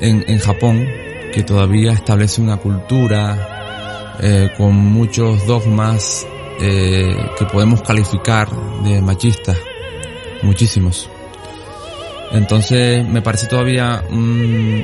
en, 0.00 0.24
en 0.28 0.38
Japón, 0.38 0.86
que 1.32 1.42
todavía 1.42 1.92
establece 1.92 2.40
una 2.40 2.56
cultura 2.58 4.14
eh, 4.20 4.50
con 4.56 4.74
muchos 4.76 5.46
dogmas 5.46 6.26
eh, 6.60 7.16
que 7.38 7.44
podemos 7.46 7.82
calificar 7.82 8.48
de 8.84 9.00
machistas, 9.02 9.56
muchísimos. 10.42 11.08
Entonces 12.32 13.06
me 13.06 13.22
parece 13.22 13.46
todavía 13.46 14.02
un- 14.10 14.82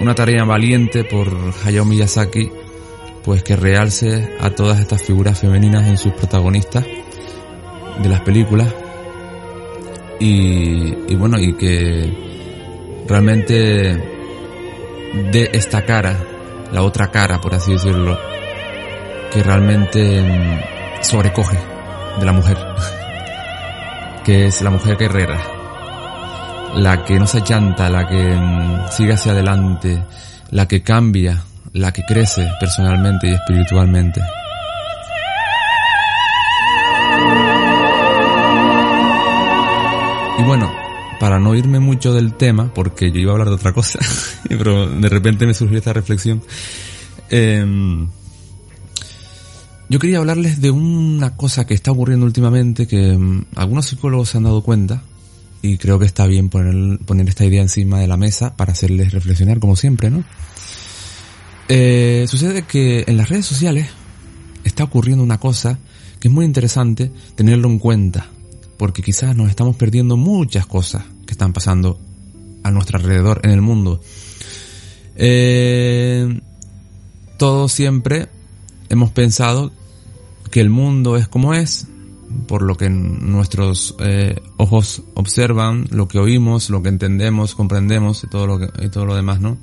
una 0.00 0.14
tarea 0.14 0.44
valiente 0.44 1.04
por 1.04 1.28
Hayao 1.64 1.84
Miyazaki, 1.84 2.50
pues 3.24 3.42
que 3.42 3.56
realce 3.56 4.36
a 4.40 4.50
todas 4.50 4.78
estas 4.80 5.02
figuras 5.02 5.40
femeninas 5.40 5.88
en 5.88 5.96
sus 5.96 6.12
protagonistas 6.12 6.84
de 8.02 8.08
las 8.08 8.20
películas 8.20 8.72
y, 10.20 10.94
y 11.08 11.14
bueno 11.14 11.38
y 11.38 11.52
que 11.54 12.12
realmente 13.08 14.14
de 15.32 15.50
esta 15.52 15.84
cara 15.84 16.16
la 16.72 16.82
otra 16.82 17.10
cara 17.10 17.40
por 17.40 17.54
así 17.54 17.72
decirlo 17.72 18.18
que 19.32 19.42
realmente 19.42 20.22
mm, 20.22 21.02
sobrecoge 21.02 21.58
de 22.18 22.24
la 22.24 22.32
mujer 22.32 22.58
que 24.24 24.46
es 24.46 24.62
la 24.62 24.70
mujer 24.70 24.96
guerrera 24.96 25.38
la 26.74 27.04
que 27.04 27.18
no 27.18 27.26
se 27.26 27.40
llanta 27.40 27.88
la 27.88 28.06
que 28.06 28.36
mm, 28.36 28.88
sigue 28.90 29.12
hacia 29.14 29.32
adelante 29.32 30.02
la 30.50 30.66
que 30.66 30.82
cambia 30.82 31.42
la 31.72 31.92
que 31.92 32.02
crece 32.02 32.48
personalmente 32.58 33.28
y 33.28 33.34
espiritualmente 33.34 34.20
bueno, 40.46 40.72
para 41.18 41.40
no 41.40 41.56
irme 41.56 41.80
mucho 41.80 42.14
del 42.14 42.34
tema, 42.34 42.72
porque 42.72 43.10
yo 43.10 43.18
iba 43.18 43.32
a 43.32 43.34
hablar 43.34 43.48
de 43.48 43.54
otra 43.54 43.72
cosa, 43.72 43.98
pero 44.48 44.88
de 44.88 45.08
repente 45.08 45.44
me 45.44 45.54
surgió 45.54 45.78
esta 45.78 45.92
reflexión. 45.92 46.40
em, 47.30 48.06
yo 49.88 49.98
quería 49.98 50.18
hablarles 50.18 50.60
de 50.60 50.70
una 50.70 51.36
cosa 51.36 51.66
que 51.66 51.74
está 51.74 51.90
ocurriendo 51.90 52.26
últimamente 52.26 52.86
que 52.86 53.14
em, 53.14 53.44
algunos 53.56 53.86
psicólogos 53.86 54.30
se 54.30 54.36
han 54.36 54.44
dado 54.44 54.62
cuenta 54.62 55.02
y 55.62 55.78
creo 55.78 55.98
que 55.98 56.06
está 56.06 56.26
bien 56.26 56.48
poner, 56.48 57.00
poner 57.00 57.28
esta 57.28 57.44
idea 57.44 57.62
encima 57.62 57.98
de 57.98 58.06
la 58.06 58.16
mesa 58.16 58.54
para 58.56 58.72
hacerles 58.72 59.12
reflexionar 59.12 59.58
como 59.58 59.74
siempre, 59.74 60.10
¿no? 60.10 60.24
Eh, 61.68 62.26
sucede 62.28 62.62
que 62.62 63.04
en 63.08 63.16
las 63.16 63.28
redes 63.28 63.46
sociales 63.46 63.88
está 64.62 64.84
ocurriendo 64.84 65.24
una 65.24 65.38
cosa 65.38 65.80
que 66.20 66.28
es 66.28 66.34
muy 66.34 66.44
interesante 66.44 67.10
tenerlo 67.34 67.68
en 67.68 67.80
cuenta, 67.80 68.28
porque 68.76 69.02
quizás 69.02 69.36
nos 69.36 69.50
estamos 69.50 69.76
perdiendo 69.76 70.16
muchas 70.16 70.66
cosas 70.66 71.04
que 71.26 71.32
están 71.32 71.52
pasando 71.52 71.98
a 72.62 72.70
nuestro 72.70 72.98
alrededor 72.98 73.40
en 73.44 73.50
el 73.50 73.62
mundo. 73.62 74.00
Eh, 75.16 76.40
todos 77.38 77.72
siempre 77.72 78.28
hemos 78.88 79.10
pensado 79.10 79.72
que 80.50 80.60
el 80.60 80.70
mundo 80.70 81.16
es 81.16 81.28
como 81.28 81.54
es, 81.54 81.86
por 82.46 82.62
lo 82.62 82.76
que 82.76 82.90
nuestros 82.90 83.94
eh, 84.00 84.40
ojos 84.56 85.02
observan, 85.14 85.86
lo 85.90 86.08
que 86.08 86.18
oímos, 86.18 86.70
lo 86.70 86.82
que 86.82 86.88
entendemos, 86.88 87.54
comprendemos 87.54 88.24
y 88.24 88.28
todo 88.28 88.46
lo 88.46 88.58
que, 88.58 88.68
y 88.84 88.88
todo 88.88 89.06
lo 89.06 89.14
demás, 89.14 89.40
¿no? 89.40 89.58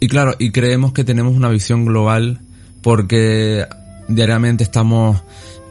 Y 0.00 0.08
claro, 0.08 0.34
y 0.38 0.52
creemos 0.52 0.92
que 0.92 1.04
tenemos 1.04 1.34
una 1.34 1.48
visión 1.48 1.84
global 1.84 2.40
porque 2.82 3.66
diariamente 4.06 4.64
estamos 4.64 5.22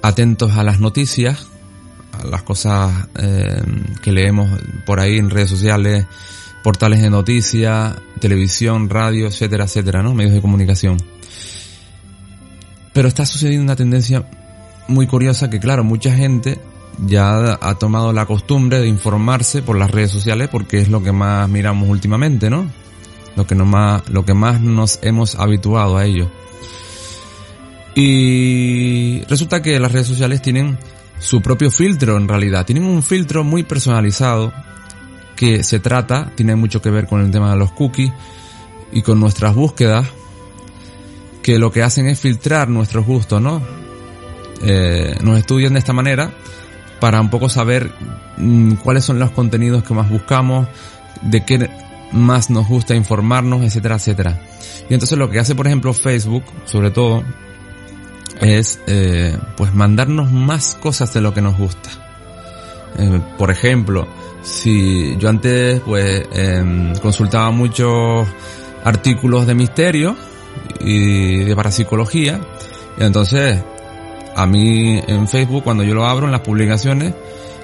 atentos 0.02 0.52
a 0.52 0.64
las 0.64 0.80
noticias, 0.80 1.48
las 2.26 2.44
cosas 2.44 3.08
eh, 3.20 3.62
que 4.02 4.12
leemos 4.12 4.50
por 4.86 5.00
ahí 5.00 5.18
en 5.18 5.30
redes 5.30 5.50
sociales, 5.50 6.06
portales 6.64 7.02
de 7.02 7.10
noticias, 7.10 7.96
televisión, 8.20 8.90
radio, 8.90 9.28
etcétera, 9.28 9.66
etcétera, 9.66 10.04
¿no? 10.04 10.14
Medios 10.14 10.34
de 10.34 10.42
comunicación. 10.42 10.98
Pero 12.94 13.08
está 13.08 13.26
sucediendo 13.26 13.64
una 13.64 13.76
tendencia 13.76 14.26
muy 14.88 15.08
curiosa 15.08 15.50
que, 15.50 15.60
claro, 15.60 15.84
mucha 15.84 16.14
gente 16.14 16.60
ya 17.06 17.58
ha 17.62 17.76
tomado 17.76 18.12
la 18.12 18.26
costumbre 18.26 18.80
de 18.80 18.88
informarse 18.88 19.62
por 19.62 19.78
las 19.78 19.92
redes 19.92 20.12
sociales 20.12 20.50
porque 20.52 20.80
es 20.80 20.90
lo 20.90 21.04
que 21.04 21.12
más 21.12 21.48
miramos 21.48 21.90
últimamente, 21.90 22.50
¿no? 22.50 22.70
Lo 23.36 23.46
que, 23.46 23.54
más, 23.54 24.10
lo 24.10 24.26
que 24.26 24.34
más 24.34 24.62
nos 24.62 25.00
hemos 25.04 25.36
habituado 25.36 25.98
a 25.98 26.06
ello. 26.06 26.32
Y 27.94 29.22
resulta 29.26 29.62
que 29.62 29.80
las 29.80 29.92
redes 29.92 30.08
sociales 30.08 30.42
tienen 30.42 30.78
su 31.20 31.42
propio 31.42 31.72
filtro 31.72 32.18
en 32.18 32.28
realidad. 32.28 32.66
Tienen 32.66 32.86
un 32.86 33.04
filtro 33.04 33.44
muy 33.44 33.64
personalizado 33.64 34.54
que 35.36 35.64
se 35.64 35.80
trata, 35.80 36.32
tiene 36.36 36.56
mucho 36.56 36.82
que 36.82 36.90
ver 36.90 37.08
con 37.08 37.22
el 37.22 37.32
tema 37.32 37.52
de 37.52 37.58
los 37.58 37.72
cookies 37.72 38.12
y 38.92 39.02
con 39.02 39.20
nuestras 39.20 39.54
búsquedas, 39.56 40.08
que 41.44 41.60
lo 41.60 41.72
que 41.72 41.84
hacen 41.84 42.08
es 42.08 42.20
filtrar 42.20 42.70
nuestros 42.70 43.06
gustos, 43.06 43.42
¿no? 43.42 43.62
Eh, 44.64 45.16
nos 45.22 45.38
estudian 45.38 45.74
de 45.74 45.80
esta 45.80 45.94
manera 45.94 46.32
para 47.00 47.22
un 47.22 47.30
poco 47.30 47.48
saber 47.48 47.92
mm, 48.38 48.74
cuáles 48.76 49.06
son 49.06 49.20
los 49.20 49.32
contenidos 49.32 49.84
que 49.84 49.94
más 49.94 50.10
buscamos, 50.10 50.68
de 51.22 51.46
qué 51.46 51.70
más 52.12 52.50
nos 52.50 52.68
gusta 52.68 52.96
informarnos, 52.96 53.62
etcétera, 53.64 53.96
etcétera. 53.96 54.42
Y 54.90 54.94
entonces 54.94 55.18
lo 55.18 55.30
que 55.30 55.40
hace, 55.40 55.56
por 55.56 55.68
ejemplo, 55.68 55.94
Facebook, 55.94 56.44
sobre 56.66 56.92
todo, 56.92 57.24
es 58.42 58.80
eh, 58.88 59.38
pues 59.56 59.74
mandarnos 59.74 60.32
más 60.32 60.76
cosas 60.76 61.14
de 61.14 61.22
lo 61.22 61.34
que 61.34 61.42
nos 61.42 61.58
gusta. 61.58 61.90
Eh, 62.98 63.22
por 63.38 63.52
ejemplo, 63.52 64.08
si 64.44 65.18
yo 65.18 65.30
antes 65.30 65.82
pues 65.82 66.26
em, 66.34 66.96
consultaba 66.98 67.52
muchos 67.52 68.28
artículos 68.84 69.46
de 69.46 69.56
misterio 69.56 70.16
y 70.80 71.40
de 71.44 71.56
parapsicología, 71.56 72.40
entonces 72.98 73.62
a 74.36 74.46
mí 74.46 75.02
en 75.08 75.28
Facebook 75.28 75.64
cuando 75.64 75.84
yo 75.84 75.94
lo 75.94 76.06
abro 76.06 76.26
en 76.26 76.32
las 76.32 76.42
publicaciones, 76.42 77.14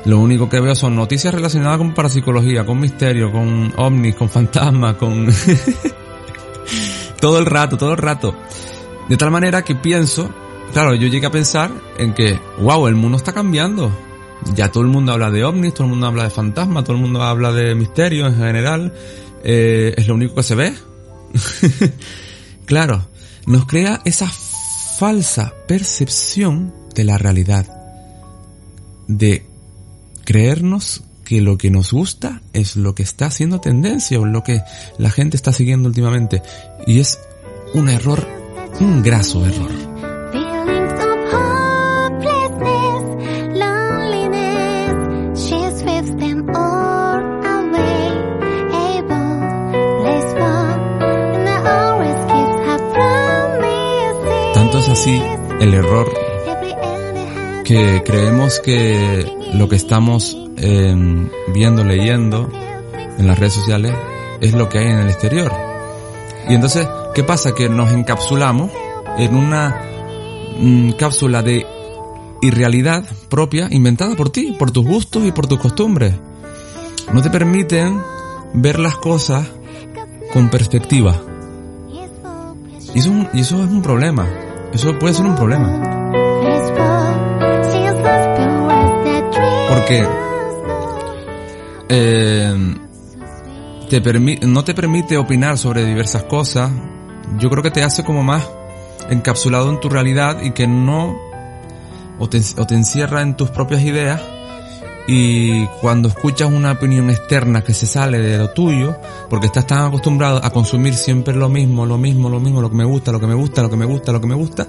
lo 0.06 0.20
único 0.20 0.50
que 0.50 0.60
veo 0.60 0.76
son 0.76 0.96
noticias 0.96 1.34
relacionadas 1.34 1.78
con 1.78 1.94
parapsicología, 1.94 2.66
con 2.66 2.80
misterio, 2.80 3.32
con 3.32 3.74
ovnis, 3.78 4.16
con 4.16 4.30
fantasmas, 4.30 4.96
con 4.96 5.28
todo 7.22 7.40
el 7.40 7.46
rato, 7.46 7.78
todo 7.78 7.92
el 7.92 7.98
rato. 7.98 8.36
De 9.08 9.16
tal 9.16 9.32
manera 9.32 9.62
que 9.62 9.76
pienso, 9.76 10.30
claro, 10.74 10.96
yo 10.96 11.08
llegué 11.08 11.28
a 11.28 11.32
pensar 11.32 11.72
en 11.98 12.14
que, 12.14 12.40
wow, 12.60 12.88
el 12.88 12.96
mundo 12.96 13.18
está 13.18 13.32
cambiando. 13.32 13.92
Ya 14.56 14.72
todo 14.72 14.84
el 14.84 14.90
mundo 14.90 15.14
habla 15.14 15.32
de 15.32 15.46
ovnis, 15.46 15.74
todo 15.74 15.86
el 15.86 15.92
mundo 15.92 16.08
habla 16.08 16.24
de 16.24 16.30
fantasmas, 16.30 16.84
todo 16.84 16.96
el 16.98 17.02
mundo 17.02 17.22
habla 17.22 17.52
de 17.52 17.76
misterio 17.76 18.28
en 18.28 18.36
general. 18.36 18.94
Eh, 19.44 19.94
es 19.96 20.08
lo 20.08 20.16
único 20.16 20.36
que 20.36 20.44
se 20.44 20.56
ve. 20.56 20.74
claro, 22.66 23.08
nos 23.46 23.66
crea 23.66 24.02
esa 24.04 24.28
falsa 24.28 25.54
percepción 25.68 26.74
de 26.94 27.04
la 27.04 27.18
realidad. 27.18 27.66
De 29.08 29.46
creernos 30.26 31.04
que 31.24 31.42
lo 31.42 31.58
que 31.58 31.72
nos 31.72 31.92
gusta 31.92 32.42
es 32.52 32.76
lo 32.76 32.96
que 32.96 33.04
está 33.04 33.28
haciendo 33.28 33.60
tendencia 33.60 34.20
o 34.20 34.26
lo 34.26 34.44
que 34.44 34.62
la 34.98 35.10
gente 35.10 35.38
está 35.38 35.54
siguiendo 35.54 35.88
últimamente. 35.88 36.42
Y 36.86 37.00
es 37.00 37.20
un 37.74 37.90
error, 37.90 38.28
un 38.80 39.02
graso 39.02 39.46
error. 39.46 39.93
Así 55.04 55.22
el 55.60 55.74
error 55.74 56.10
que 57.66 58.04
creemos 58.06 58.62
que 58.62 59.30
lo 59.54 59.68
que 59.68 59.76
estamos 59.76 60.38
eh, 60.56 60.96
viendo, 61.54 61.84
leyendo 61.84 62.50
en 63.18 63.28
las 63.28 63.38
redes 63.38 63.52
sociales 63.52 63.92
es 64.40 64.54
lo 64.54 64.70
que 64.70 64.80
hay 64.80 64.86
en 64.86 65.00
el 65.00 65.10
exterior. 65.10 65.52
Y 66.48 66.54
entonces, 66.54 66.88
¿qué 67.14 67.22
pasa? 67.22 67.54
Que 67.54 67.68
nos 67.68 67.92
encapsulamos 67.92 68.72
en 69.18 69.36
una 69.36 69.82
mm, 70.58 70.92
cápsula 70.92 71.42
de 71.42 71.66
irrealidad 72.42 73.04
propia 73.28 73.68
inventada 73.72 74.16
por 74.16 74.30
ti, 74.30 74.56
por 74.58 74.72
tus 74.72 74.86
gustos 74.86 75.26
y 75.26 75.34
por 75.34 75.48
tus 75.48 75.60
costumbres. 75.60 76.16
No 77.12 77.22
te 77.22 77.30
permiten 77.30 78.02
ver 78.54 78.80
las 78.80 78.96
cosas 78.96 79.46
con 80.32 80.50
perspectiva. 80.50 81.22
Y 82.94 83.00
eso, 83.00 83.12
y 83.34 83.42
eso 83.42 83.62
es 83.62 83.70
un 83.70 83.82
problema. 83.82 84.43
Eso 84.74 84.98
puede 84.98 85.14
ser 85.14 85.26
un 85.26 85.36
problema. 85.36 85.80
Porque 89.70 90.08
eh, 91.90 92.76
te 93.90 94.02
permi- 94.04 94.42
no 94.42 94.64
te 94.64 94.74
permite 94.74 95.18
opinar 95.18 95.58
sobre 95.58 95.86
diversas 95.86 96.24
cosas. 96.24 96.72
Yo 97.38 97.50
creo 97.50 97.64
que 97.64 97.72
te 97.72 97.84
hace 97.84 98.04
como 98.04 98.24
más 98.24 98.50
encapsulado 99.10 99.70
en 99.70 99.80
tu 99.80 99.90
realidad 99.90 100.42
y 100.42 100.52
que 100.52 100.68
no 100.68 101.16
o 102.20 102.30
te, 102.30 102.40
o 102.58 102.66
te 102.66 102.76
encierra 102.76 103.22
en 103.22 103.36
tus 103.36 103.50
propias 103.50 103.82
ideas 103.84 104.22
y 105.08 105.66
cuando 105.82 106.08
escuchas 106.08 106.50
una 106.50 106.72
opinión 106.72 107.10
externa 107.10 107.62
que 107.62 107.74
se 107.74 107.86
sale 107.86 108.20
de 108.20 108.38
lo 108.38 108.52
tuyo, 108.52 108.96
porque 109.30 109.48
estás 109.48 109.68
tan 109.68 109.86
acostumbrado 109.86 110.44
a 110.44 110.50
consumir 110.50 110.94
siempre 110.96 111.36
lo 111.36 111.50
mismo, 111.50 111.86
lo 111.86 111.98
mismo, 111.98 112.30
lo 112.30 112.40
mismo, 112.40 112.62
lo 112.62 112.70
que 112.70 112.78
me 112.78 112.86
gusta, 112.86 113.12
lo 113.12 113.20
que 113.20 113.28
me 113.28 113.34
gusta, 113.34 113.62
lo 113.62 113.70
que 113.70 113.76
me 113.76 113.86
gusta, 113.86 114.12
lo 114.12 114.22
que 114.22 114.28
me 114.28 114.36
gusta, 114.36 114.68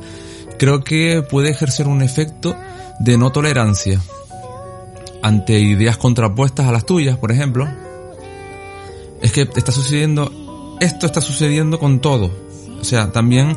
creo 0.59 0.83
que 0.83 1.23
puede 1.23 1.51
ejercer 1.51 1.87
un 1.87 2.03
efecto 2.03 2.57
de 2.99 3.17
no 3.17 3.31
tolerancia 3.31 4.01
ante 5.23 5.59
ideas 5.59 5.97
contrapuestas 5.97 6.67
a 6.67 6.73
las 6.73 6.85
tuyas, 6.85 7.17
por 7.17 7.31
ejemplo. 7.31 7.69
Es 9.23 9.33
que 9.33 9.43
está 9.43 9.73
sucediendo, 9.73 10.77
esto 10.81 11.07
está 11.07 11.21
sucediendo 11.21 11.79
con 11.79 12.01
todo. 12.01 12.31
O 12.81 12.85
sea, 12.85 13.11
también 13.13 13.57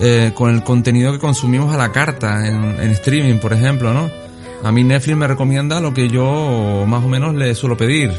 eh, 0.00 0.32
con 0.34 0.54
el 0.54 0.62
contenido 0.62 1.12
que 1.12 1.18
consumimos 1.18 1.72
a 1.72 1.78
la 1.78 1.92
carta 1.92 2.46
en, 2.46 2.64
en 2.80 2.90
streaming, 2.90 3.38
por 3.38 3.52
ejemplo, 3.52 3.94
¿no? 3.94 4.25
A 4.62 4.72
mí 4.72 4.84
Netflix 4.84 5.16
me 5.16 5.26
recomienda 5.26 5.80
lo 5.80 5.94
que 5.94 6.08
yo 6.08 6.84
más 6.86 7.04
o 7.04 7.08
menos 7.08 7.34
le 7.34 7.54
suelo 7.54 7.76
pedir. 7.76 8.10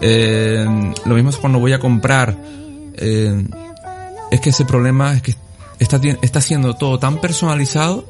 Eh, 0.00 0.64
lo 1.04 1.14
mismo 1.14 1.30
es 1.30 1.36
cuando 1.36 1.58
voy 1.58 1.72
a 1.72 1.78
comprar. 1.78 2.36
Eh, 2.94 3.44
es 4.30 4.40
que 4.40 4.50
ese 4.50 4.64
problema 4.64 5.14
es 5.14 5.22
que 5.22 5.34
está, 5.78 6.00
está 6.22 6.40
siendo 6.40 6.74
todo 6.74 6.98
tan 6.98 7.20
personalizado 7.20 8.04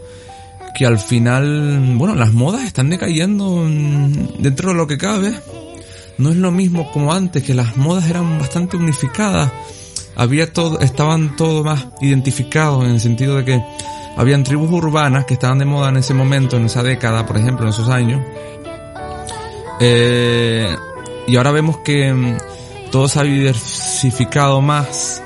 que 0.74 0.86
al 0.86 0.98
final, 0.98 1.94
bueno, 1.96 2.14
las 2.14 2.32
modas 2.32 2.64
están 2.64 2.90
decayendo 2.90 3.64
dentro 4.38 4.70
de 4.70 4.74
lo 4.74 4.86
que 4.86 4.98
cabe. 4.98 5.34
No 6.18 6.30
es 6.30 6.36
lo 6.36 6.52
mismo 6.52 6.90
como 6.92 7.12
antes, 7.12 7.42
que 7.42 7.54
las 7.54 7.76
modas 7.76 8.08
eran 8.08 8.38
bastante 8.38 8.76
unificadas. 8.76 9.50
Había 10.16 10.52
todo, 10.52 10.80
estaban 10.80 11.36
todo 11.36 11.64
más 11.64 11.86
identificados 12.00 12.84
en 12.84 12.90
el 12.92 13.00
sentido 13.00 13.36
de 13.36 13.44
que 13.44 13.62
habían 14.20 14.44
tribus 14.44 14.70
urbanas 14.70 15.24
que 15.24 15.32
estaban 15.32 15.58
de 15.58 15.64
moda 15.64 15.88
en 15.88 15.96
ese 15.96 16.12
momento, 16.12 16.58
en 16.58 16.66
esa 16.66 16.82
década, 16.82 17.24
por 17.24 17.38
ejemplo, 17.38 17.64
en 17.64 17.70
esos 17.70 17.88
años. 17.88 18.22
Eh, 19.80 20.76
y 21.26 21.36
ahora 21.36 21.52
vemos 21.52 21.78
que 21.78 22.12
mm, 22.12 22.36
todo 22.92 23.08
se 23.08 23.18
ha 23.18 23.22
diversificado 23.22 24.60
más 24.60 25.22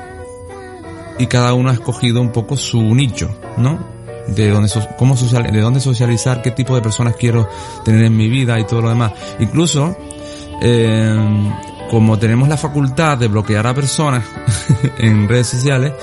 y 1.19 1.27
cada 1.27 1.55
uno 1.55 1.71
ha 1.71 1.73
escogido 1.73 2.21
un 2.21 2.31
poco 2.31 2.57
su 2.57 2.81
nicho, 2.95 3.37
¿no? 3.57 3.81
De 4.29 4.51
dónde, 4.51 4.71
cómo 4.97 5.17
social, 5.17 5.43
de 5.43 5.61
dónde 5.61 5.81
socializar, 5.81 6.41
qué 6.41 6.53
tipo 6.53 6.77
de 6.77 6.81
personas 6.81 7.17
quiero 7.17 7.49
tener 7.85 8.05
en 8.05 8.17
mi 8.17 8.29
vida 8.29 8.61
y 8.61 8.65
todo 8.65 8.81
lo 8.81 8.91
demás. 8.91 9.11
Incluso, 9.41 9.97
eh, 10.63 11.17
como 11.91 12.17
tenemos 12.17 12.49
la 12.49 12.57
facultad 12.57 13.19
de 13.19 13.27
bloquear 13.27 13.67
a 13.67 13.75
personas 13.75 14.25
en 14.99 15.29
redes 15.29 15.49
sociales, 15.49 15.95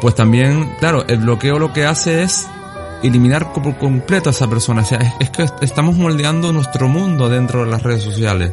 pues 0.00 0.14
también, 0.14 0.74
claro, 0.78 1.06
el 1.08 1.18
bloqueo 1.18 1.58
lo 1.58 1.72
que 1.72 1.84
hace 1.84 2.22
es 2.22 2.46
eliminar 3.02 3.52
por 3.52 3.76
completo 3.78 4.30
a 4.30 4.32
esa 4.32 4.48
persona. 4.48 4.82
O 4.82 4.84
sea, 4.84 5.16
es, 5.20 5.30
que 5.30 5.46
estamos 5.62 5.96
moldeando 5.96 6.52
nuestro 6.52 6.88
mundo 6.88 7.28
dentro 7.28 7.64
de 7.64 7.70
las 7.70 7.82
redes 7.82 8.02
sociales. 8.02 8.52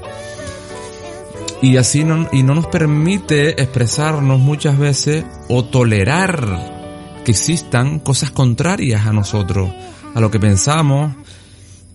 Y 1.62 1.78
así 1.78 2.04
no, 2.04 2.28
y 2.32 2.44
no 2.44 2.54
nos 2.54 2.68
permite 2.68 3.62
expresarnos 3.62 4.40
muchas 4.40 4.78
veces 4.78 5.26
o 5.50 5.66
tolerar 5.66 7.22
que 7.24 7.32
existan 7.32 8.00
cosas 8.00 8.32
contrarias 8.32 9.08
a 9.08 9.14
nosotros, 9.14 9.72
a 10.14 10.20
lo 10.20 10.30
que 10.30 10.40
pensamos, 10.40 11.14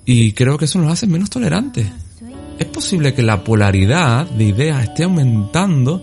y 0.05 0.33
creo 0.33 0.59
que 0.59 0.65
eso 0.65 0.81
nos 0.81 0.93
hace 0.93 1.07
menos 1.07 1.31
tolerantes. 1.31 1.87
Es 2.59 2.67
posible 2.67 3.15
que 3.15 3.23
la 3.23 3.45
polaridad 3.45 4.27
de 4.29 4.45
ideas 4.45 4.83
esté 4.83 5.05
aumentando 5.05 6.03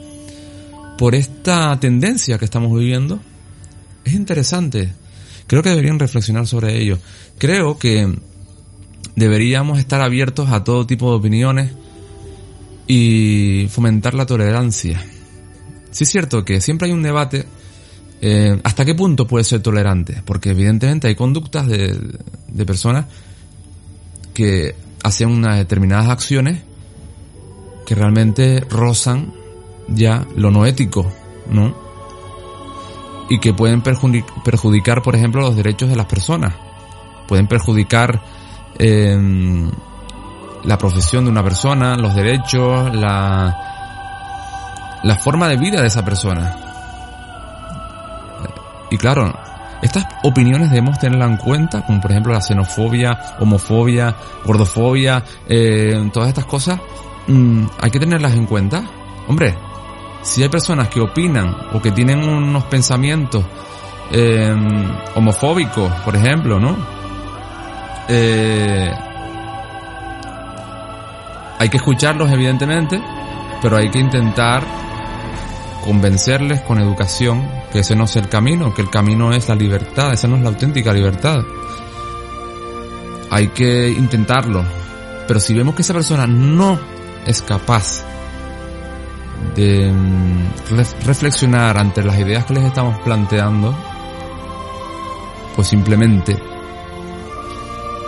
por 0.97 1.13
esta 1.13 1.77
tendencia 1.79 2.37
que 2.37 2.45
estamos 2.45 2.77
viviendo. 2.77 3.19
Es 4.07 4.13
interesante. 4.13 4.93
Creo 5.47 5.61
que 5.61 5.69
deberían 5.69 5.99
reflexionar 5.99 6.47
sobre 6.47 6.81
ello. 6.81 6.97
Creo 7.37 7.77
que 7.77 8.17
deberíamos 9.17 9.79
estar 9.79 9.99
abiertos 9.99 10.49
a 10.49 10.63
todo 10.63 10.87
tipo 10.87 11.09
de 11.11 11.17
opiniones 11.17 11.71
y 12.87 13.67
fomentar 13.69 14.13
la 14.13 14.25
tolerancia. 14.25 15.03
Sí 15.91 16.05
es 16.05 16.09
cierto 16.09 16.45
que 16.45 16.61
siempre 16.61 16.87
hay 16.87 16.93
un 16.93 17.03
debate 17.03 17.45
eh, 18.21 18.57
hasta 18.63 18.85
qué 18.85 18.95
punto 18.95 19.27
puede 19.27 19.43
ser 19.43 19.61
tolerante, 19.61 20.21
porque 20.23 20.51
evidentemente 20.51 21.09
hay 21.09 21.15
conductas 21.15 21.67
de, 21.67 21.99
de 22.47 22.65
personas 22.65 23.07
que 24.33 24.73
hacen 25.03 25.29
unas 25.29 25.57
determinadas 25.57 26.07
acciones 26.07 26.61
que 27.85 27.93
realmente 27.93 28.61
rozan 28.69 29.33
ya 29.89 30.25
lo 30.37 30.49
no 30.49 30.65
ético, 30.65 31.11
¿no? 31.51 31.86
Y 33.29 33.39
que 33.39 33.53
pueden 33.53 33.83
perjudi- 33.83 34.25
perjudicar, 34.43 35.01
por 35.01 35.15
ejemplo, 35.15 35.41
los 35.41 35.55
derechos 35.55 35.89
de 35.89 35.95
las 35.95 36.05
personas. 36.05 36.53
Pueden 37.27 37.47
perjudicar 37.47 38.21
eh, 38.79 39.17
la 40.63 40.77
profesión 40.77 41.25
de 41.25 41.31
una 41.31 41.43
persona, 41.43 41.95
los 41.97 42.15
derechos, 42.15 42.93
la, 42.95 43.55
la 45.03 45.15
forma 45.17 45.47
de 45.49 45.57
vida 45.57 45.81
de 45.81 45.87
esa 45.87 46.05
persona. 46.05 46.55
Y 48.89 48.97
claro, 48.97 49.33
estas 49.81 50.05
opiniones 50.23 50.69
debemos 50.69 50.97
tenerlas 50.97 51.29
en 51.29 51.37
cuenta, 51.37 51.85
como 51.85 51.99
por 51.99 52.11
ejemplo 52.11 52.33
la 52.33 52.41
xenofobia, 52.41 53.35
homofobia, 53.39 54.15
gordofobia, 54.45 55.23
eh, 55.47 56.09
todas 56.13 56.29
estas 56.29 56.45
cosas, 56.45 56.79
mm, 57.27 57.65
hay 57.81 57.91
que 57.91 57.99
tenerlas 57.99 58.33
en 58.33 58.45
cuenta. 58.45 58.83
Hombre, 59.27 59.57
si 60.27 60.43
hay 60.43 60.49
personas 60.49 60.89
que 60.89 60.99
opinan 60.99 61.55
o 61.71 61.81
que 61.81 61.91
tienen 61.91 62.19
unos 62.27 62.65
pensamientos 62.65 63.45
eh, 64.11 64.53
homofóbicos, 65.15 65.89
por 66.01 66.15
ejemplo, 66.17 66.59
¿no? 66.59 66.75
Eh, 68.09 68.91
hay 71.59 71.69
que 71.69 71.77
escucharlos, 71.77 72.29
evidentemente, 72.29 73.01
pero 73.61 73.77
hay 73.77 73.89
que 73.89 73.99
intentar 73.99 74.63
convencerles 75.85 76.59
con 76.61 76.79
educación 76.79 77.49
que 77.71 77.79
ese 77.79 77.95
no 77.95 78.03
es 78.03 78.15
el 78.17 78.27
camino, 78.27 78.73
que 78.73 78.81
el 78.81 78.89
camino 78.89 79.31
es 79.31 79.47
la 79.47 79.55
libertad, 79.55 80.11
esa 80.11 80.27
no 80.27 80.35
es 80.35 80.41
la 80.41 80.49
auténtica 80.49 80.91
libertad. 80.91 81.39
Hay 83.31 83.47
que 83.47 83.89
intentarlo, 83.89 84.65
pero 85.25 85.39
si 85.39 85.53
vemos 85.53 85.73
que 85.73 85.83
esa 85.83 85.93
persona 85.93 86.27
no 86.27 86.77
es 87.25 87.41
capaz 87.41 88.03
mm, 89.57 90.75
ref- 90.75 90.95
reflexionar 91.05 91.77
ante 91.77 92.03
las 92.03 92.17
ideas 92.19 92.45
que 92.45 92.53
les 92.53 92.63
estamos 92.63 92.97
planteando, 92.99 93.73
pues 95.55 95.67
simplemente 95.67 96.37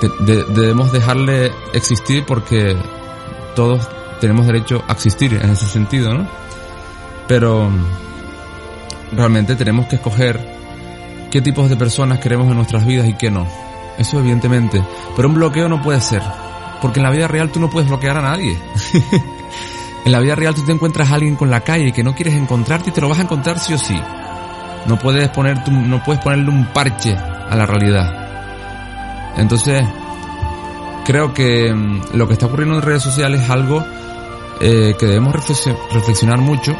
de- 0.01 0.25
de- 0.25 0.43
debemos 0.45 0.91
dejarle 0.91 1.51
existir 1.73 2.23
porque 2.25 2.75
todos 3.55 3.87
tenemos 4.21 4.45
derecho 4.45 4.83
a 4.87 4.93
existir 4.93 5.33
en 5.33 5.49
ese 5.49 5.65
sentido, 5.65 6.13
¿no? 6.13 6.27
Pero 7.27 7.69
mm, 7.69 9.15
realmente 9.17 9.55
tenemos 9.55 9.87
que 9.87 9.95
escoger 9.97 10.39
qué 11.31 11.41
tipos 11.41 11.69
de 11.69 11.75
personas 11.75 12.19
queremos 12.19 12.47
en 12.49 12.55
nuestras 12.55 12.85
vidas 12.85 13.07
y 13.07 13.13
qué 13.13 13.29
no. 13.31 13.47
Eso 13.97 14.19
evidentemente. 14.19 14.81
Pero 15.15 15.27
un 15.27 15.33
bloqueo 15.35 15.67
no 15.67 15.81
puede 15.81 15.99
ser. 16.01 16.21
Porque 16.81 16.99
en 16.99 17.03
la 17.03 17.11
vida 17.11 17.27
real 17.27 17.51
tú 17.51 17.59
no 17.59 17.69
puedes 17.69 17.89
bloquear 17.89 18.17
a 18.17 18.21
nadie. 18.21 18.57
en 20.05 20.11
la 20.11 20.19
vida 20.19 20.35
real 20.35 20.55
tú 20.55 20.63
te 20.65 20.71
encuentras 20.71 21.11
a 21.11 21.15
alguien 21.15 21.35
con 21.35 21.49
la 21.51 21.61
calle 21.61 21.91
que 21.91 22.03
no 22.03 22.15
quieres 22.15 22.33
encontrarte 22.35 22.89
y 22.89 22.93
te 22.93 23.01
lo 23.01 23.09
vas 23.09 23.19
a 23.19 23.23
encontrar 23.23 23.59
sí 23.59 23.73
o 23.73 23.77
sí. 23.77 23.99
No 24.85 24.97
puedes 24.97 25.27
poner 25.29 25.63
tu- 25.63 25.71
no 25.71 26.01
puedes 26.03 26.21
ponerle 26.23 26.49
un 26.49 26.65
parche 26.67 27.15
a 27.15 27.55
la 27.55 27.65
realidad. 27.65 28.27
Entonces, 29.37 29.83
creo 31.05 31.33
que 31.33 31.73
mm, 31.73 32.01
lo 32.15 32.27
que 32.27 32.33
está 32.33 32.45
ocurriendo 32.47 32.75
en 32.75 32.81
redes 32.81 33.03
sociales 33.03 33.41
es 33.41 33.49
algo 33.49 33.83
eh, 34.61 34.95
que 34.99 35.05
debemos 35.05 35.33
reflexio- 35.33 35.77
reflexionar 35.93 36.39
mucho 36.39 36.75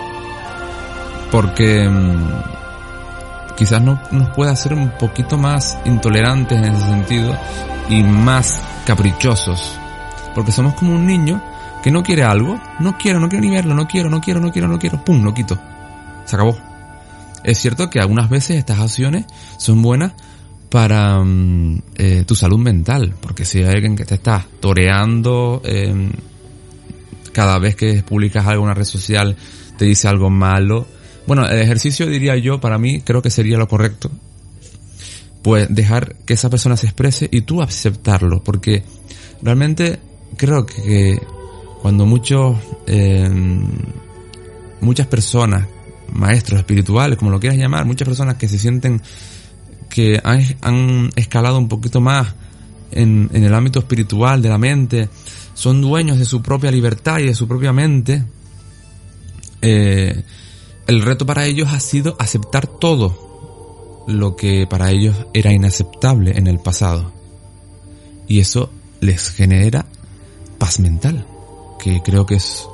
porque 1.32 1.88
mm, 1.88 3.56
quizás 3.56 3.82
no, 3.82 4.00
nos 4.12 4.30
pueda 4.30 4.52
hacer 4.52 4.74
un 4.74 4.90
poquito 4.92 5.38
más 5.38 5.78
intolerantes 5.86 6.58
en 6.58 6.66
ese 6.66 6.86
sentido 6.88 7.36
y 7.90 8.02
más 8.04 8.62
caprichosos. 8.86 9.78
Porque 10.34 10.52
somos 10.52 10.74
como 10.76 10.94
un 10.96 11.06
niño 11.06 11.42
que 11.84 11.92
no 11.92 12.04
quiere 12.04 12.24
algo, 12.24 12.60
no 12.80 12.98
quiero, 12.98 13.20
no 13.20 13.30
quiero 13.30 13.46
ni 13.46 13.52
verlo, 13.52 13.74
no 13.74 13.88
quiero, 13.88 14.10
no 14.10 14.22
quiero, 14.22 14.40
no 14.40 14.52
quiero, 14.52 14.68
no 14.68 14.80
quiero, 14.80 15.04
pum, 15.04 15.24
lo 15.24 15.34
quito. 15.34 15.60
Se 16.26 16.36
acabó. 16.36 16.58
Es 17.44 17.58
cierto 17.60 17.90
que 17.90 18.00
algunas 18.00 18.30
veces 18.30 18.58
estas 18.58 18.80
acciones 18.80 19.26
son 19.58 19.82
buenas 19.82 20.14
para 20.70 21.20
mm, 21.24 21.82
eh, 21.96 22.24
tu 22.28 22.36
salud 22.36 22.60
mental, 22.60 23.16
porque 23.22 23.46
si 23.46 23.60
hay 23.60 23.76
alguien 23.76 23.96
que 23.96 24.06
te 24.06 24.16
está 24.16 24.46
toreando 24.60 25.62
eh, 25.64 26.12
cada 27.32 27.58
vez 27.60 27.76
que 27.76 28.04
publicas 28.04 28.46
algo 28.46 28.64
en 28.64 28.66
una 28.66 28.74
red 28.74 28.86
social, 28.86 29.36
te 29.78 29.86
dice 29.86 30.08
algo 30.08 30.30
malo. 30.30 30.86
Bueno, 31.26 31.48
el 31.48 31.60
ejercicio 31.60 32.06
diría 32.08 32.36
yo, 32.38 32.60
para 32.60 32.78
mí, 32.78 33.02
creo 33.02 33.22
que 33.22 33.30
sería 33.30 33.58
lo 33.58 33.68
correcto. 33.68 34.12
Pues 35.42 35.68
dejar 35.70 36.16
que 36.26 36.34
esa 36.34 36.50
persona 36.50 36.76
se 36.76 36.88
exprese 36.88 37.30
y 37.32 37.42
tú 37.42 37.62
aceptarlo, 37.62 38.44
porque 38.44 38.84
realmente 39.42 40.00
creo 40.36 40.66
que 40.66 41.18
cuando 41.82 42.06
muchos, 42.06 42.58
eh, 42.88 43.30
muchas 44.82 45.08
personas, 45.08 45.68
maestros 46.12 46.60
espirituales, 46.60 47.18
como 47.18 47.32
lo 47.32 47.40
quieras 47.40 47.58
llamar, 47.58 47.86
muchas 47.86 48.08
personas 48.08 48.36
que 48.36 48.48
se 48.48 48.60
sienten 48.60 49.02
que 49.90 50.20
han, 50.24 51.10
escalado 51.16 51.58
un 51.58 51.68
poquito 51.68 52.02
más 52.02 52.34
en, 52.92 53.30
en 53.34 53.44
el 53.44 53.54
ámbito 53.54 53.80
espiritual 53.80 54.42
de 54.42 54.50
la 54.50 54.58
mente, 54.58 55.10
son 55.54 55.82
dueños 55.82 56.18
de 56.18 56.26
su 56.26 56.42
propia 56.42 56.72
libertad 56.72 57.20
y 57.20 57.26
de 57.26 57.36
su 57.36 57.48
propia 57.48 57.74
mente, 57.74 58.24
eh, 59.62 60.24
el 60.88 61.02
reto 61.02 61.26
para 61.26 61.46
ellos 61.46 61.70
ha 61.72 61.80
sido 61.80 62.16
aceptar 62.18 62.66
todo 62.66 64.06
lo 64.08 64.36
que 64.36 64.66
para 64.68 64.90
ellos 64.92 65.16
era 65.34 65.52
inaceptable 65.52 66.38
en 66.38 66.48
el 66.48 66.60
pasado. 66.60 67.12
Y 68.28 68.40
eso 68.40 68.72
les 69.02 69.30
genera 69.32 69.86
paz 70.58 70.80
mental, 70.80 71.26
que 71.80 72.02
creo 72.04 72.26
que 72.26 72.36
es 72.36 72.70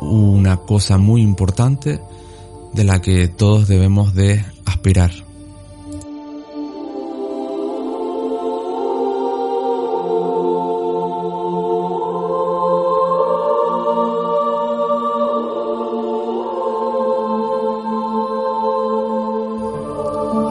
una 0.00 0.58
cosa 0.58 0.96
muy 0.96 1.20
importante 1.20 2.00
de 2.72 2.84
la 2.84 3.00
que 3.00 3.28
todos 3.28 3.68
debemos 3.68 4.14
de 4.14 4.44
aspirar. 4.64 5.10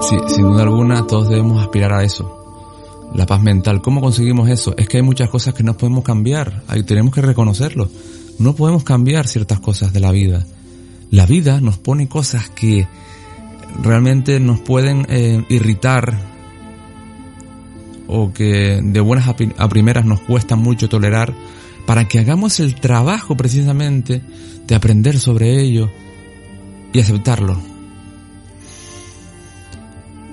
Sí, 0.01 0.17
sin 0.27 0.49
duda 0.49 0.63
alguna 0.63 1.07
todos 1.07 1.29
debemos 1.29 1.63
aspirar 1.63 1.93
a 1.93 2.03
eso. 2.03 2.44
La 3.15 3.25
paz 3.25 3.41
mental. 3.41 3.81
¿Cómo 3.81 4.01
conseguimos 4.01 4.49
eso? 4.49 4.75
Es 4.77 4.87
que 4.89 4.97
hay 4.97 5.03
muchas 5.03 5.29
cosas 5.29 5.53
que 5.53 5.63
no 5.63 5.77
podemos 5.77 6.03
cambiar. 6.03 6.63
Ahí 6.67 6.83
tenemos 6.83 7.13
que 7.13 7.21
reconocerlo. 7.21 7.89
No 8.39 8.55
podemos 8.55 8.83
cambiar 8.83 9.27
ciertas 9.27 9.59
cosas 9.61 9.93
de 9.93 10.01
la 10.01 10.11
vida. 10.11 10.45
La 11.11 11.25
vida 11.25 11.61
nos 11.61 11.77
pone 11.77 12.09
cosas 12.09 12.49
que 12.49 12.87
realmente 13.81 14.39
nos 14.39 14.59
pueden 14.59 15.05
eh, 15.09 15.45
irritar 15.49 16.17
o 18.07 18.33
que 18.33 18.81
de 18.83 18.99
buenas 18.99 19.27
a, 19.27 19.35
pri- 19.35 19.53
a 19.57 19.67
primeras 19.69 20.05
nos 20.05 20.19
cuesta 20.21 20.55
mucho 20.55 20.89
tolerar 20.89 21.33
para 21.85 22.07
que 22.07 22.19
hagamos 22.19 22.59
el 22.59 22.75
trabajo 22.75 23.37
precisamente 23.37 24.21
de 24.67 24.75
aprender 24.75 25.19
sobre 25.19 25.61
ello 25.61 25.89
y 26.91 26.99
aceptarlo. 26.99 27.74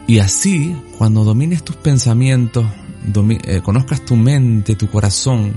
Y 0.07 0.19
así, 0.19 0.77
cuando 0.99 1.25
domines 1.25 1.65
tus 1.65 1.77
pensamientos, 1.77 2.67
eh, 3.45 3.61
conozcas 3.62 4.05
tu 4.05 4.17
mente, 4.17 4.77
tu 4.77 4.88
corazón, 4.88 5.53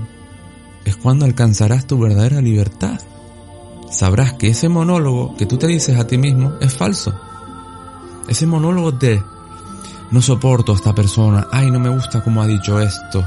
es 0.84 0.96
cuando 0.96 1.24
alcanzarás 1.24 1.86
tu 1.86 1.98
verdadera 1.98 2.40
libertad. 2.40 3.00
Sabrás 3.90 4.34
que 4.34 4.48
ese 4.48 4.68
monólogo 4.68 5.36
que 5.36 5.46
tú 5.46 5.56
te 5.56 5.66
dices 5.66 5.98
a 5.98 6.06
ti 6.06 6.18
mismo 6.18 6.54
es 6.60 6.72
falso. 6.72 7.14
Ese 8.28 8.46
monólogo 8.46 8.92
de 8.92 9.22
no 10.10 10.22
soporto 10.22 10.72
a 10.72 10.76
esta 10.76 10.94
persona, 10.94 11.48
ay, 11.52 11.70
no 11.70 11.80
me 11.80 11.88
gusta 11.88 12.22
cómo 12.22 12.42
ha 12.42 12.46
dicho 12.46 12.80
esto, 12.80 13.24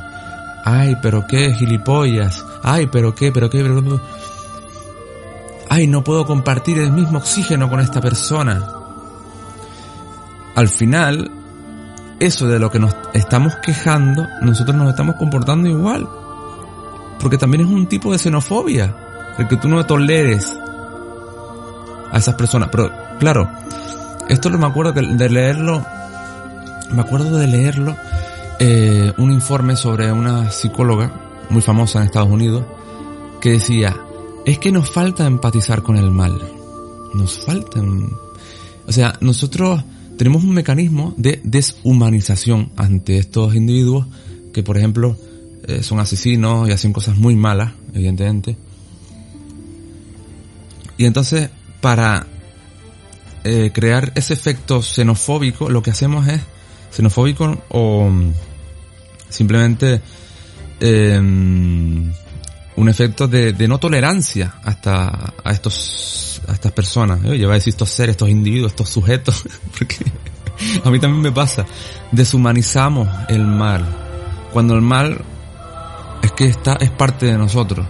ay, 0.66 0.96
pero 1.02 1.26
qué 1.28 1.54
gilipollas, 1.54 2.44
ay, 2.64 2.88
pero 2.92 3.14
qué, 3.14 3.32
pero 3.32 3.50
qué, 3.50 3.62
pero 3.62 3.84
qué, 3.84 4.00
ay, 5.70 5.88
no 5.88 6.04
puedo 6.04 6.26
compartir 6.26 6.80
el 6.80 6.92
mismo 6.92 7.20
oxígeno 7.20 7.70
con 7.70 7.80
esta 7.80 8.02
persona. 8.02 8.79
Al 10.56 10.68
final, 10.68 11.32
eso 12.20 12.48
de 12.48 12.60
lo 12.60 12.70
que 12.70 12.80
nos 12.80 12.96
estamos 13.14 13.56
quejando, 13.58 14.28
nosotros 14.42 14.76
nos 14.76 14.90
estamos 14.90 15.16
comportando 15.16 15.70
igual. 15.70 16.08
Porque 17.20 17.38
también 17.38 17.66
es 17.66 17.70
un 17.70 17.88
tipo 17.88 18.12
de 18.12 18.18
xenofobia. 18.18 18.96
El 19.38 19.48
que 19.48 19.58
tú 19.58 19.68
no 19.70 19.86
toleres 19.86 20.58
a 22.12 22.18
esas 22.18 22.36
personas. 22.36 22.70
Pero, 22.72 22.92
claro, 23.20 23.50
esto 24.28 24.50
me 24.50 24.66
acuerdo 24.68 24.92
de 24.94 25.30
leerlo, 25.30 25.86
me 26.92 27.02
acuerdo 27.02 27.38
de 27.38 27.48
leerlo, 27.48 27.96
eh, 28.60 29.14
un 29.18 29.32
informe 29.32 29.76
sobre 29.76 30.12
una 30.12 30.52
psicóloga 30.52 31.12
muy 31.50 31.62
famosa 31.62 32.00
en 32.00 32.06
Estados 32.06 32.30
Unidos, 32.30 32.64
que 33.42 33.52
decía, 33.54 33.96
es 34.46 34.60
que 34.60 34.72
nos 34.72 34.90
falta 34.92 35.26
empatizar 35.26 35.82
con 35.82 35.98
el 35.98 36.12
mal. 36.12 36.38
Nos 37.14 37.40
falta... 37.46 37.80
em- 37.80 38.12
O 38.88 38.92
sea, 38.92 39.16
nosotros 39.22 39.84
tenemos 40.20 40.44
un 40.44 40.54
mecanismo 40.54 41.14
de 41.16 41.40
deshumanización 41.46 42.74
ante 42.76 43.18
estos 43.18 43.56
individuos 43.56 44.06
que, 44.52 44.64
por 44.64 44.78
ejemplo, 44.78 45.16
eh, 45.66 45.82
son 45.82 46.02
asesinos 46.02 46.68
y 46.68 46.74
hacen 46.74 46.92
cosas 46.92 47.16
muy 47.16 47.38
malas, 47.38 47.72
evidentemente. 47.94 48.58
Y 50.98 51.06
entonces, 51.06 51.50
para 51.80 52.28
eh, 53.46 53.72
crear 53.74 54.12
ese 54.14 54.34
efecto 54.34 54.82
xenofóbico, 54.82 55.70
lo 55.70 55.82
que 55.82 55.92
hacemos 55.92 56.28
es 56.28 56.42
xenofóbico 56.92 57.64
o 57.70 58.10
mm, 58.10 58.34
simplemente 59.30 60.02
eh, 60.82 61.18
un 61.18 62.90
efecto 62.90 63.30
de 63.30 63.68
no 63.70 63.78
tolerancia 63.78 64.56
hasta 64.66 65.34
a 65.42 65.52
estos 65.54 66.29
a 66.50 66.54
estas 66.54 66.72
personas. 66.72 67.22
Yo 67.24 67.34
iba 67.34 67.52
a 67.52 67.56
decir 67.56 67.72
estos 67.72 67.90
seres, 67.90 68.12
estos 68.14 68.30
individuos, 68.30 68.72
estos 68.72 68.90
sujetos, 68.90 69.44
porque 69.78 69.98
a 70.84 70.90
mí 70.90 71.00
también 71.00 71.22
me 71.22 71.32
pasa. 71.32 71.66
Deshumanizamos 72.12 73.08
el 73.30 73.46
mal. 73.46 73.86
Cuando 74.52 74.76
el 74.76 74.82
mal 74.82 75.22
es 76.22 76.32
que 76.32 76.46
está, 76.46 76.74
es 76.74 76.90
parte 76.90 77.28
de 77.28 77.38
nosotros. 77.38 77.86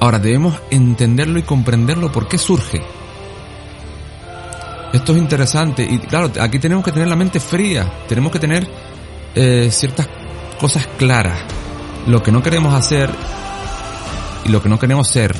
Ahora 0.00 0.18
debemos 0.18 0.54
entenderlo 0.70 1.38
y 1.38 1.42
comprenderlo 1.42 2.10
por 2.10 2.28
qué 2.28 2.38
surge. 2.38 2.82
Esto 4.92 5.12
es 5.12 5.18
interesante 5.18 5.82
y 5.82 5.98
claro, 5.98 6.30
aquí 6.40 6.58
tenemos 6.58 6.84
que 6.84 6.92
tener 6.92 7.08
la 7.08 7.16
mente 7.16 7.40
fría, 7.40 7.90
tenemos 8.06 8.30
que 8.30 8.38
tener 8.38 8.68
eh, 9.34 9.68
ciertas 9.72 10.08
cosas 10.60 10.86
claras, 10.96 11.40
lo 12.06 12.22
que 12.22 12.30
no 12.30 12.42
queremos 12.42 12.72
hacer 12.74 13.10
y 14.44 14.50
lo 14.50 14.62
que 14.62 14.68
no 14.68 14.78
queremos 14.78 15.08
ser. 15.08 15.34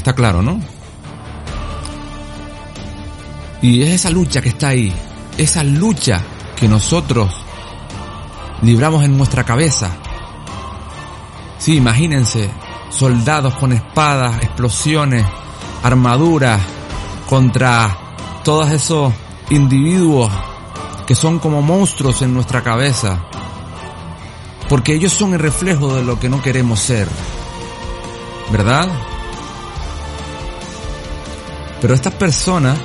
Está 0.00 0.14
claro, 0.14 0.40
¿no? 0.40 0.58
Y 3.60 3.82
es 3.82 3.90
esa 3.90 4.08
lucha 4.08 4.40
que 4.40 4.48
está 4.48 4.68
ahí, 4.68 4.90
esa 5.36 5.62
lucha 5.62 6.22
que 6.56 6.66
nosotros 6.68 7.30
libramos 8.62 9.04
en 9.04 9.18
nuestra 9.18 9.44
cabeza. 9.44 9.90
Sí, 11.58 11.76
imagínense, 11.76 12.48
soldados 12.88 13.52
con 13.56 13.74
espadas, 13.74 14.42
explosiones, 14.42 15.26
armaduras, 15.82 16.62
contra 17.28 17.94
todos 18.42 18.70
esos 18.70 19.12
individuos 19.50 20.32
que 21.06 21.14
son 21.14 21.38
como 21.40 21.60
monstruos 21.60 22.22
en 22.22 22.32
nuestra 22.32 22.62
cabeza. 22.62 23.20
Porque 24.66 24.94
ellos 24.94 25.12
son 25.12 25.34
el 25.34 25.40
reflejo 25.40 25.94
de 25.94 26.02
lo 26.02 26.18
que 26.18 26.30
no 26.30 26.40
queremos 26.40 26.80
ser. 26.80 27.06
¿Verdad? 28.50 28.88
Pero 31.80 31.94
estas 31.94 32.14
personas, 32.14 32.78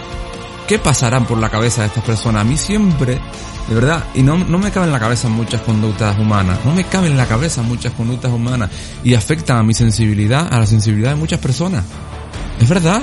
¿qué 0.67 0.79
pasarán 0.79 1.25
por 1.25 1.38
la 1.38 1.49
cabeza 1.49 1.81
de 1.81 1.88
estas 1.88 2.03
personas? 2.03 2.41
A 2.41 2.45
mí 2.45 2.58
siempre, 2.58 3.19
de 3.67 3.75
verdad, 3.75 4.03
y 4.13 4.23
no, 4.23 4.38
no 4.38 4.58
me 4.58 4.71
caben 4.71 4.89
en 4.89 4.93
la 4.93 4.99
cabeza 4.99 5.27
muchas 5.27 5.62
conductas 5.62 6.17
humanas, 6.17 6.60
no 6.63 6.73
me 6.73 6.86
caben 6.86 7.12
en 7.12 7.17
la 7.17 7.27
cabeza 7.27 7.62
muchas 7.62 7.93
conductas 7.93 8.31
humanas 8.31 8.69
y 9.03 9.13
afectan 9.13 9.58
a 9.58 9.63
mi 9.63 9.73
sensibilidad, 9.73 10.53
a 10.53 10.60
la 10.60 10.65
sensibilidad 10.65 11.12
de 11.12 11.15
muchas 11.17 11.39
personas. 11.39 11.84
Es 12.60 12.69
verdad. 12.69 13.01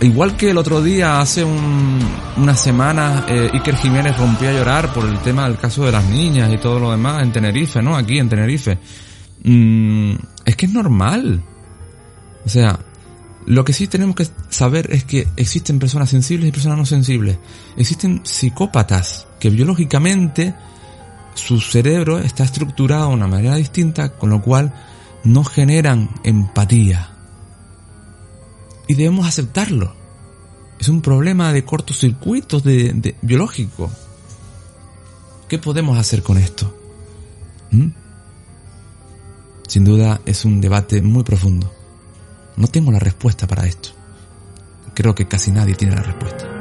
Igual 0.00 0.36
que 0.36 0.50
el 0.50 0.58
otro 0.58 0.80
día, 0.80 1.20
hace 1.20 1.42
un, 1.42 1.98
unas 2.36 2.60
semanas, 2.60 3.24
eh, 3.28 3.50
Iker 3.52 3.76
Jiménez 3.76 4.16
rompió 4.16 4.48
a 4.48 4.52
llorar 4.52 4.92
por 4.92 5.04
el 5.04 5.18
tema 5.18 5.48
del 5.48 5.58
caso 5.58 5.84
de 5.86 5.90
las 5.90 6.04
niñas 6.04 6.52
y 6.52 6.58
todo 6.58 6.78
lo 6.78 6.92
demás 6.92 7.20
en 7.22 7.32
Tenerife, 7.32 7.82
¿no? 7.82 7.96
Aquí 7.96 8.18
en 8.18 8.28
Tenerife. 8.28 8.78
Mm, 9.42 10.12
es 10.44 10.54
que 10.54 10.66
es 10.66 10.72
normal. 10.72 11.42
O 12.44 12.48
sea, 12.48 12.78
lo 13.48 13.64
que 13.64 13.72
sí 13.72 13.88
tenemos 13.88 14.14
que 14.14 14.28
saber 14.50 14.92
es 14.92 15.04
que 15.04 15.26
existen 15.36 15.78
personas 15.78 16.10
sensibles 16.10 16.50
y 16.50 16.52
personas 16.52 16.76
no 16.76 16.84
sensibles. 16.84 17.38
Existen 17.78 18.20
psicópatas 18.22 19.26
que 19.40 19.48
biológicamente 19.48 20.54
su 21.32 21.58
cerebro 21.58 22.18
está 22.18 22.44
estructurado 22.44 23.08
de 23.08 23.14
una 23.14 23.26
manera 23.26 23.56
distinta, 23.56 24.10
con 24.10 24.28
lo 24.28 24.42
cual 24.42 24.74
no 25.24 25.44
generan 25.44 26.10
empatía. 26.24 27.16
Y 28.86 28.92
debemos 28.92 29.26
aceptarlo. 29.26 29.94
Es 30.78 30.90
un 30.90 31.00
problema 31.00 31.50
de 31.54 31.64
cortocircuitos 31.64 32.62
de, 32.62 32.92
de 32.92 33.16
biológico. 33.22 33.90
¿Qué 35.48 35.58
podemos 35.58 35.96
hacer 35.96 36.22
con 36.22 36.36
esto? 36.36 36.78
¿Mm? 37.70 37.88
Sin 39.66 39.84
duda 39.84 40.20
es 40.26 40.44
un 40.44 40.60
debate 40.60 41.00
muy 41.00 41.22
profundo. 41.24 41.77
No 42.58 42.66
tengo 42.66 42.90
la 42.90 42.98
respuesta 42.98 43.46
para 43.46 43.66
esto. 43.66 43.90
Creo 44.92 45.14
que 45.14 45.28
casi 45.28 45.52
nadie 45.52 45.76
tiene 45.76 45.94
la 45.94 46.02
respuesta. 46.02 46.57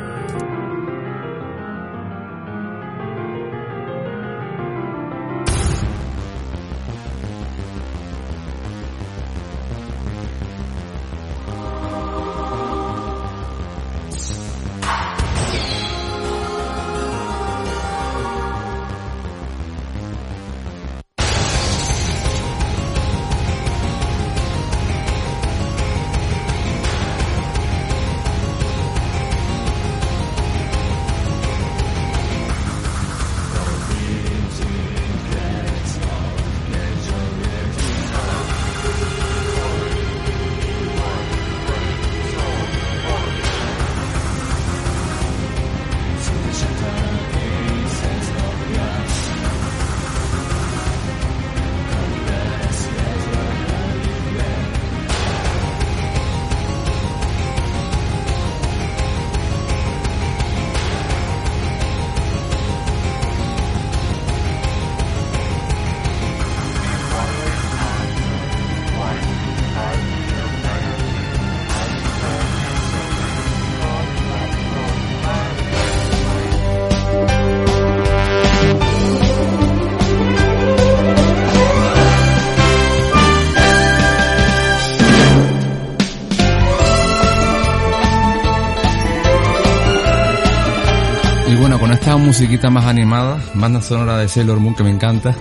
Musiquita 92.27 92.69
más 92.69 92.83
animada, 92.83 93.41
banda 93.53 93.81
sonora 93.81 94.17
de 94.17 94.27
Sailor 94.27 94.59
Moon 94.59 94.75
que 94.75 94.83
me 94.83 94.89
encanta. 94.89 95.33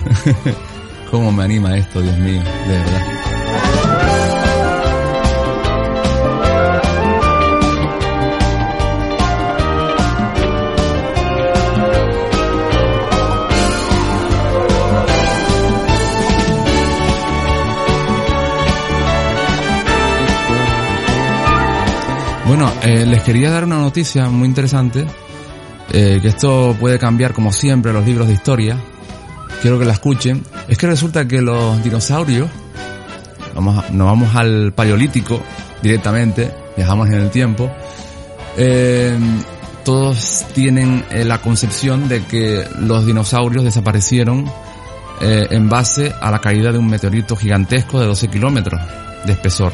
Cómo 1.10 1.32
me 1.32 1.42
anima 1.42 1.76
esto, 1.76 2.00
Dios 2.00 2.16
mío, 2.16 2.40
de 2.40 2.78
verdad. 2.78 3.06
Bueno, 22.46 22.72
eh, 22.84 23.04
les 23.04 23.24
quería 23.24 23.50
dar 23.50 23.64
una 23.64 23.78
noticia 23.78 24.28
muy 24.28 24.46
interesante, 24.46 25.04
eh, 25.92 26.18
que 26.22 26.28
esto 26.28 26.76
puede 26.78 26.98
cambiar 26.98 27.32
como 27.32 27.52
siempre 27.52 27.92
los 27.92 28.04
libros 28.04 28.28
de 28.28 28.34
historia. 28.34 28.76
Quiero 29.62 29.78
que 29.78 29.84
la 29.84 29.92
escuchen. 29.92 30.42
Es 30.68 30.76
que 30.78 30.86
resulta 30.86 31.26
que 31.26 31.40
los 31.40 31.82
dinosaurios, 31.82 32.48
vamos 33.54 33.84
a- 33.84 33.90
nos 33.90 34.06
vamos 34.06 34.34
al 34.36 34.72
paleolítico 34.72 35.40
directamente, 35.82 36.52
viajamos 36.76 37.08
en 37.08 37.14
el 37.14 37.30
tiempo, 37.30 37.70
eh, 38.56 39.16
todos 39.84 40.44
tienen 40.54 41.04
eh, 41.10 41.24
la 41.24 41.38
concepción 41.40 42.08
de 42.08 42.24
que 42.24 42.64
los 42.80 43.06
dinosaurios 43.06 43.64
desaparecieron 43.64 44.50
en 45.18 45.70
base 45.70 46.12
a 46.20 46.30
la 46.30 46.40
caída 46.42 46.72
de 46.72 46.78
un 46.78 46.88
meteorito 46.88 47.36
gigantesco 47.36 47.98
de 47.98 48.06
12 48.06 48.28
kilómetros 48.28 48.78
de 49.24 49.32
espesor. 49.32 49.72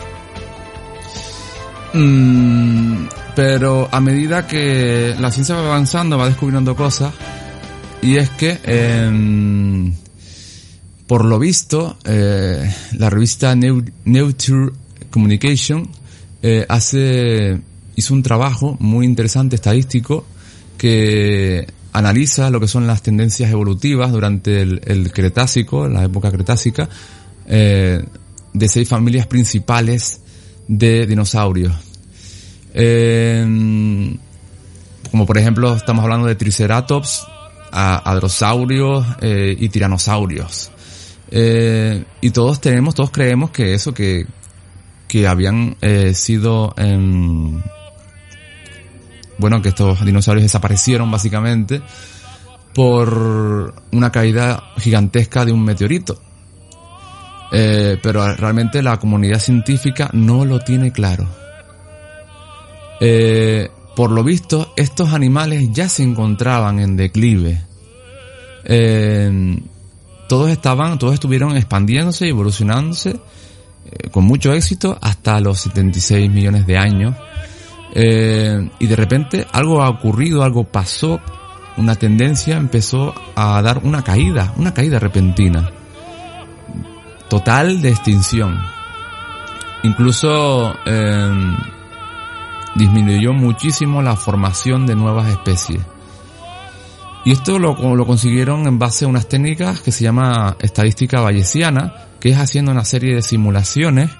Mm, 1.94 3.06
pero 3.36 3.88
a 3.90 4.00
medida 4.00 4.46
que 4.46 5.14
la 5.18 5.30
ciencia 5.30 5.54
va 5.56 5.66
avanzando, 5.66 6.16
va 6.16 6.26
descubriendo 6.26 6.74
cosas, 6.74 7.12
y 8.00 8.16
es 8.16 8.30
que, 8.30 8.58
em, 8.64 9.92
por 11.06 11.24
lo 11.24 11.38
visto, 11.38 11.96
eh, 12.04 12.70
la 12.98 13.10
revista 13.10 13.54
Nature 13.54 14.72
Communication 15.10 15.88
eh, 16.42 16.66
hace, 16.68 17.60
hizo 17.94 18.14
un 18.14 18.22
trabajo 18.22 18.76
muy 18.80 19.06
interesante 19.06 19.56
estadístico 19.56 20.24
que 20.76 21.66
analiza 21.92 22.50
lo 22.50 22.58
que 22.58 22.66
son 22.66 22.86
las 22.86 23.02
tendencias 23.02 23.50
evolutivas 23.50 24.10
durante 24.10 24.62
el, 24.62 24.80
el 24.84 25.12
Cretácico, 25.12 25.86
la 25.86 26.04
época 26.04 26.32
Cretácica, 26.32 26.88
eh, 27.46 28.02
de 28.52 28.68
seis 28.68 28.88
familias 28.88 29.26
principales 29.26 30.20
de 30.68 31.06
dinosaurios. 31.06 31.74
Eh, 32.74 34.16
como 35.10 35.26
por 35.26 35.36
ejemplo 35.38 35.74
estamos 35.74 36.02
hablando 36.04 36.26
de 36.26 36.34
Triceratops, 36.34 37.24
a- 37.70 37.98
Hadrosaurios 38.10 39.04
eh, 39.20 39.56
y 39.58 39.68
Tiranosaurios. 39.68 40.70
Eh, 41.30 42.04
y 42.20 42.30
todos 42.30 42.60
tenemos, 42.60 42.94
todos 42.94 43.10
creemos 43.10 43.50
que 43.50 43.74
eso, 43.74 43.94
que, 43.94 44.26
que 45.08 45.26
habían 45.26 45.76
eh, 45.80 46.12
sido, 46.14 46.74
em, 46.76 47.62
bueno, 49.38 49.62
que 49.62 49.70
estos 49.70 50.04
dinosaurios 50.04 50.44
desaparecieron 50.44 51.10
básicamente 51.10 51.80
por 52.74 53.74
una 53.92 54.10
caída 54.12 54.62
gigantesca 54.78 55.44
de 55.44 55.52
un 55.52 55.64
meteorito. 55.64 56.20
Eh, 57.54 57.98
pero 58.02 58.34
realmente 58.34 58.82
la 58.82 58.96
comunidad 58.96 59.38
científica 59.38 60.08
no 60.14 60.46
lo 60.46 60.60
tiene 60.60 60.90
claro. 60.90 61.28
Eh, 62.98 63.68
por 63.94 64.10
lo 64.10 64.24
visto, 64.24 64.72
estos 64.74 65.12
animales 65.12 65.70
ya 65.70 65.86
se 65.88 66.02
encontraban 66.02 66.80
en 66.80 66.96
declive. 66.96 67.60
Todos 70.28 70.50
estaban, 70.50 70.98
todos 70.98 71.12
estuvieron 71.12 71.54
expandiéndose 71.54 72.26
y 72.26 72.30
evolucionándose 72.30 73.10
eh, 73.10 74.08
con 74.10 74.24
mucho 74.24 74.54
éxito 74.54 74.96
hasta 75.02 75.38
los 75.40 75.60
76 75.60 76.30
millones 76.30 76.66
de 76.66 76.78
años. 76.78 77.14
Y 77.94 78.86
de 78.86 78.96
repente 78.96 79.46
algo 79.52 79.82
ha 79.82 79.90
ocurrido, 79.90 80.42
algo 80.42 80.64
pasó, 80.64 81.20
una 81.76 81.96
tendencia 81.96 82.56
empezó 82.56 83.14
a 83.34 83.60
dar 83.60 83.82
una 83.84 84.02
caída, 84.02 84.54
una 84.56 84.72
caída 84.72 84.98
repentina. 84.98 85.70
Total 87.32 87.80
de 87.80 87.88
extinción. 87.88 88.60
Incluso 89.84 90.76
eh, 90.84 91.56
disminuyó 92.74 93.32
muchísimo 93.32 94.02
la 94.02 94.16
formación 94.16 94.86
de 94.86 94.96
nuevas 94.96 95.30
especies. 95.30 95.80
Y 97.24 97.32
esto 97.32 97.58
lo, 97.58 97.74
lo 97.96 98.06
consiguieron 98.06 98.66
en 98.66 98.78
base 98.78 99.06
a 99.06 99.08
unas 99.08 99.30
técnicas 99.30 99.80
que 99.80 99.92
se 99.92 100.04
llama 100.04 100.58
estadística 100.60 101.22
bayesiana, 101.22 101.94
que 102.20 102.28
es 102.28 102.36
haciendo 102.36 102.70
una 102.70 102.84
serie 102.84 103.14
de 103.14 103.22
simulaciones, 103.22 104.10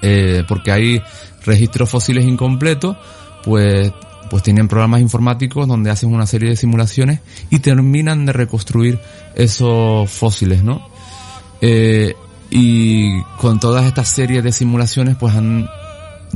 eh, 0.00 0.44
porque 0.46 0.70
hay 0.70 1.02
registros 1.44 1.90
fósiles 1.90 2.24
incompletos, 2.24 2.96
pues, 3.42 3.92
pues 4.30 4.44
tienen 4.44 4.68
programas 4.68 5.00
informáticos 5.00 5.66
donde 5.66 5.90
hacen 5.90 6.14
una 6.14 6.28
serie 6.28 6.50
de 6.50 6.56
simulaciones 6.56 7.18
y 7.50 7.58
terminan 7.58 8.26
de 8.26 8.32
reconstruir 8.32 9.00
esos 9.34 10.08
fósiles, 10.08 10.62
¿no? 10.62 10.94
Eh, 11.60 12.14
y 12.50 13.22
con 13.38 13.60
todas 13.60 13.84
estas 13.86 14.08
series 14.08 14.42
de 14.42 14.52
simulaciones, 14.52 15.16
pues 15.16 15.34
han 15.34 15.68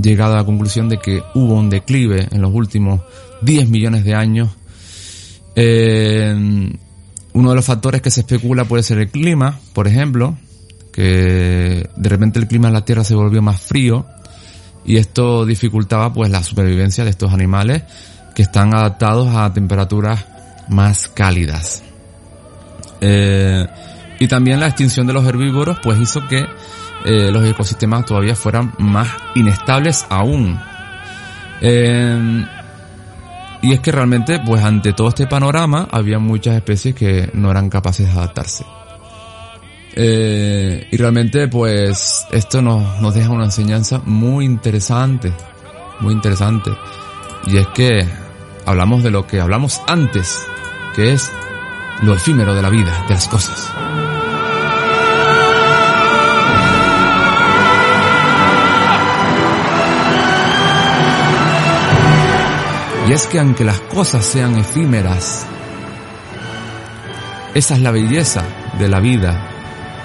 llegado 0.00 0.34
a 0.34 0.38
la 0.38 0.44
conclusión 0.44 0.88
de 0.88 0.98
que 0.98 1.22
hubo 1.34 1.54
un 1.54 1.70
declive 1.70 2.28
en 2.30 2.42
los 2.42 2.52
últimos 2.52 3.00
10 3.42 3.68
millones 3.68 4.04
de 4.04 4.14
años. 4.14 4.50
Eh, 5.54 6.34
uno 7.32 7.50
de 7.50 7.56
los 7.56 7.64
factores 7.64 8.02
que 8.02 8.10
se 8.10 8.20
especula 8.20 8.64
puede 8.64 8.82
ser 8.82 8.98
el 8.98 9.10
clima, 9.10 9.58
por 9.72 9.86
ejemplo, 9.86 10.36
que 10.92 11.88
de 11.96 12.08
repente 12.08 12.38
el 12.38 12.48
clima 12.48 12.68
en 12.68 12.74
la 12.74 12.84
Tierra 12.84 13.04
se 13.04 13.14
volvió 13.14 13.40
más 13.40 13.60
frío 13.60 14.06
y 14.84 14.96
esto 14.96 15.44
dificultaba 15.46 16.12
pues 16.12 16.30
la 16.30 16.42
supervivencia 16.42 17.04
de 17.04 17.10
estos 17.10 17.32
animales 17.32 17.82
que 18.34 18.42
están 18.42 18.74
adaptados 18.74 19.34
a 19.34 19.52
temperaturas 19.52 20.24
más 20.68 21.08
cálidas. 21.08 21.82
Eh, 23.00 23.66
y 24.20 24.28
también 24.28 24.60
la 24.60 24.66
extinción 24.66 25.06
de 25.06 25.14
los 25.14 25.26
herbívoros 25.26 25.78
pues 25.82 25.98
hizo 25.98 26.28
que 26.28 26.46
eh, 27.04 27.32
los 27.32 27.44
ecosistemas 27.44 28.04
todavía 28.04 28.36
fueran 28.36 28.74
más 28.78 29.08
inestables 29.34 30.06
aún. 30.10 30.60
Eh, 31.62 32.46
y 33.62 33.72
es 33.72 33.80
que 33.80 33.92
realmente, 33.92 34.40
pues 34.44 34.62
ante 34.62 34.92
todo 34.92 35.08
este 35.08 35.26
panorama, 35.26 35.88
había 35.90 36.18
muchas 36.18 36.54
especies 36.56 36.94
que 36.94 37.30
no 37.32 37.50
eran 37.50 37.70
capaces 37.70 38.06
de 38.06 38.12
adaptarse. 38.12 38.64
Eh, 39.96 40.86
y 40.90 40.96
realmente, 40.98 41.48
pues, 41.48 42.26
esto 42.30 42.62
nos, 42.62 43.00
nos 43.00 43.14
deja 43.14 43.30
una 43.30 43.44
enseñanza 43.44 44.00
muy 44.04 44.44
interesante, 44.44 45.32
muy 46.00 46.12
interesante. 46.12 46.70
Y 47.46 47.56
es 47.56 47.66
que 47.68 48.06
hablamos 48.66 49.02
de 49.02 49.10
lo 49.10 49.26
que 49.26 49.40
hablamos 49.40 49.80
antes, 49.86 50.42
que 50.94 51.12
es 51.12 51.30
lo 52.02 52.14
efímero 52.14 52.54
de 52.54 52.62
la 52.62 52.70
vida, 52.70 53.04
de 53.06 53.14
las 53.14 53.28
cosas. 53.28 53.72
Y 63.06 63.12
es 63.12 63.26
que 63.26 63.40
aunque 63.40 63.64
las 63.64 63.80
cosas 63.80 64.24
sean 64.24 64.56
efímeras, 64.56 65.44
esa 67.54 67.74
es 67.74 67.80
la 67.80 67.90
belleza 67.90 68.44
de 68.78 68.88
la 68.88 69.00
vida, 69.00 69.48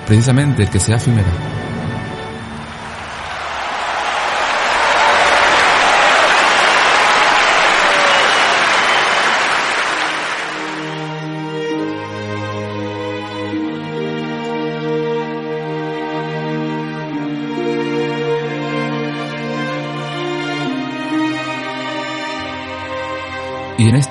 precisamente 0.07 0.67
que 0.67 0.79
sea 0.79 0.97
efímera. 0.97 1.54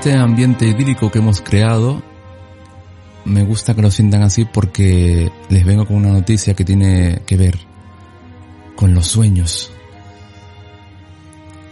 Este 0.04 0.18
ambiente 0.18 0.66
idílico 0.66 1.10
que 1.10 1.18
hemos 1.18 1.40
creado, 1.40 2.02
me 3.24 3.42
gusta 3.42 3.74
que 3.74 3.80
lo 3.80 3.90
sientan 3.90 4.20
así 4.20 4.44
porque 4.44 5.32
les 5.48 5.64
vengo 5.64 5.86
con 5.86 5.96
una 5.96 6.10
noticia 6.10 6.52
que 6.52 6.62
tiene 6.62 7.22
que 7.24 7.38
ver 7.38 7.58
con 8.76 8.92
los 8.92 9.06
sueños. 9.06 9.72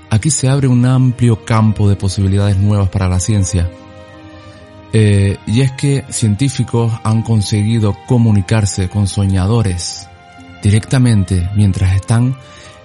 Aquí 0.08 0.30
se 0.30 0.48
abre 0.48 0.66
un 0.66 0.86
amplio 0.86 1.44
campo 1.44 1.90
de 1.90 1.96
posibilidades 1.96 2.56
nuevas 2.56 2.88
para 2.88 3.06
la 3.06 3.20
ciencia. 3.20 3.70
Eh, 4.94 5.36
y 5.46 5.60
es 5.60 5.72
que 5.72 6.02
científicos 6.08 6.90
han 7.04 7.20
conseguido 7.20 7.94
comunicarse 8.06 8.88
con 8.88 9.08
soñadores 9.08 10.08
directamente 10.62 11.50
mientras 11.54 11.94
están 11.94 12.34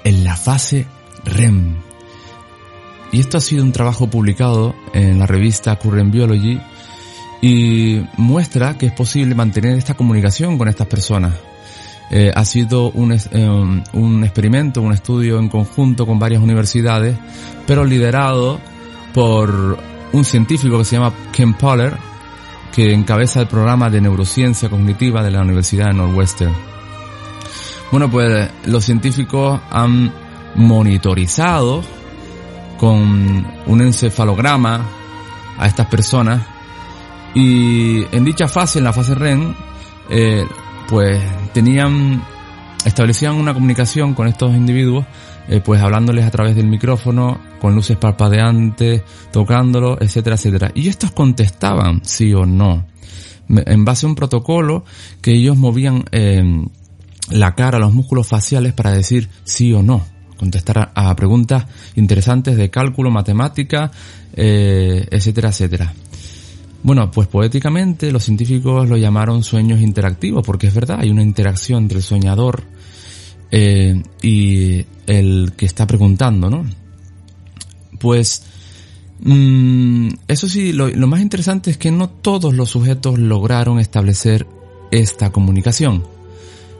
en 0.03 0.25
la 0.25 0.35
fase 0.35 0.87
REM. 1.23 1.86
Y 3.11 3.19
esto 3.19 3.37
ha 3.37 3.41
sido 3.41 3.63
un 3.63 3.71
trabajo 3.71 4.07
publicado 4.07 4.75
en 4.93 5.19
la 5.19 5.25
revista 5.25 5.75
Current 5.77 6.11
Biology 6.11 6.59
y 7.41 8.01
muestra 8.17 8.77
que 8.77 8.87
es 8.87 8.91
posible 8.91 9.35
mantener 9.35 9.77
esta 9.77 9.93
comunicación 9.93 10.57
con 10.57 10.67
estas 10.67 10.87
personas. 10.87 11.33
Eh, 12.09 12.31
ha 12.33 12.45
sido 12.45 12.89
un, 12.91 13.11
eh, 13.11 13.75
un 13.93 14.23
experimento, 14.23 14.81
un 14.81 14.93
estudio 14.93 15.39
en 15.39 15.49
conjunto 15.49 16.05
con 16.05 16.19
varias 16.19 16.41
universidades, 16.41 17.17
pero 17.65 17.83
liderado 17.83 18.59
por 19.13 19.77
un 20.13 20.23
científico 20.23 20.77
que 20.77 20.85
se 20.85 20.95
llama 20.95 21.13
Ken 21.31 21.53
Poller, 21.53 21.97
que 22.73 22.93
encabeza 22.93 23.41
el 23.41 23.47
programa 23.47 23.89
de 23.89 24.01
neurociencia 24.01 24.69
cognitiva 24.69 25.23
de 25.23 25.31
la 25.31 25.41
Universidad 25.41 25.87
de 25.87 25.93
Northwestern. 25.95 26.53
Bueno, 27.91 28.09
pues 28.09 28.49
los 28.65 28.83
científicos 28.83 29.59
han 29.69 30.11
monitorizado 30.55 31.83
con 32.77 33.47
un 33.65 33.81
encefalograma 33.81 34.85
a 35.57 35.67
estas 35.67 35.87
personas. 35.87 36.45
Y 37.33 38.03
en 38.15 38.23
dicha 38.23 38.47
fase, 38.47 38.79
en 38.79 38.85
la 38.85 38.93
fase 38.93 39.15
REM, 39.15 39.53
eh, 40.09 40.45
pues 40.87 41.21
tenían, 41.53 42.23
establecían 42.85 43.35
una 43.35 43.53
comunicación 43.53 44.13
con 44.13 44.27
estos 44.27 44.55
individuos, 44.55 45.05
eh, 45.49 45.61
pues 45.63 45.81
hablándoles 45.81 46.25
a 46.25 46.31
través 46.31 46.55
del 46.55 46.67
micrófono, 46.67 47.39
con 47.59 47.75
luces 47.75 47.97
parpadeantes, 47.97 49.03
tocándolos, 49.31 49.97
etcétera, 50.01 50.35
etcétera. 50.35 50.71
Y 50.73 50.87
estos 50.87 51.11
contestaban 51.11 52.01
sí 52.03 52.33
o 52.33 52.45
no, 52.45 52.85
en 53.49 53.85
base 53.85 54.05
a 54.05 54.09
un 54.09 54.15
protocolo 54.15 54.83
que 55.21 55.31
ellos 55.31 55.57
movían 55.57 56.05
eh, 56.11 56.43
la 57.29 57.55
cara, 57.55 57.79
los 57.79 57.93
músculos 57.93 58.27
faciales 58.27 58.73
para 58.73 58.91
decir 58.91 59.29
sí 59.43 59.73
o 59.73 59.83
no, 59.83 60.05
contestar 60.37 60.91
a, 60.93 61.15
preguntas 61.15 61.65
interesantes 61.95 62.55
de 62.55 62.69
cálculo, 62.69 63.11
matemática, 63.11 63.91
eh, 64.33 65.05
etcétera, 65.09 65.49
etcétera. 65.49 65.93
Bueno, 66.83 67.11
pues 67.11 67.27
poéticamente 67.27 68.11
los 68.11 68.23
científicos 68.23 68.87
lo 68.87 68.97
llamaron 68.97 69.43
sueños 69.43 69.81
interactivos, 69.81 70.45
porque 70.45 70.67
es 70.67 70.73
verdad, 70.73 70.99
hay 71.01 71.09
una 71.09 71.23
interacción 71.23 71.83
entre 71.83 71.97
el 71.97 72.03
soñador 72.03 72.63
eh, 73.51 74.01
y 74.21 74.85
el 75.05 75.53
que 75.57 75.65
está 75.65 75.87
preguntando, 75.87 76.49
¿no? 76.49 76.65
Pues, 77.99 78.43
mm, 79.19 80.09
eso 80.27 80.47
sí, 80.47 80.71
lo, 80.73 80.89
más 81.07 81.21
interesante 81.21 81.71
es 81.71 81.77
que 81.77 81.91
no 81.91 82.09
todos 82.09 82.53
los 82.53 82.69
sujetos 82.69 83.17
lograron 83.17 83.79
establecer 83.79 84.47
esta 84.91 85.31
comunicación. 85.31 86.05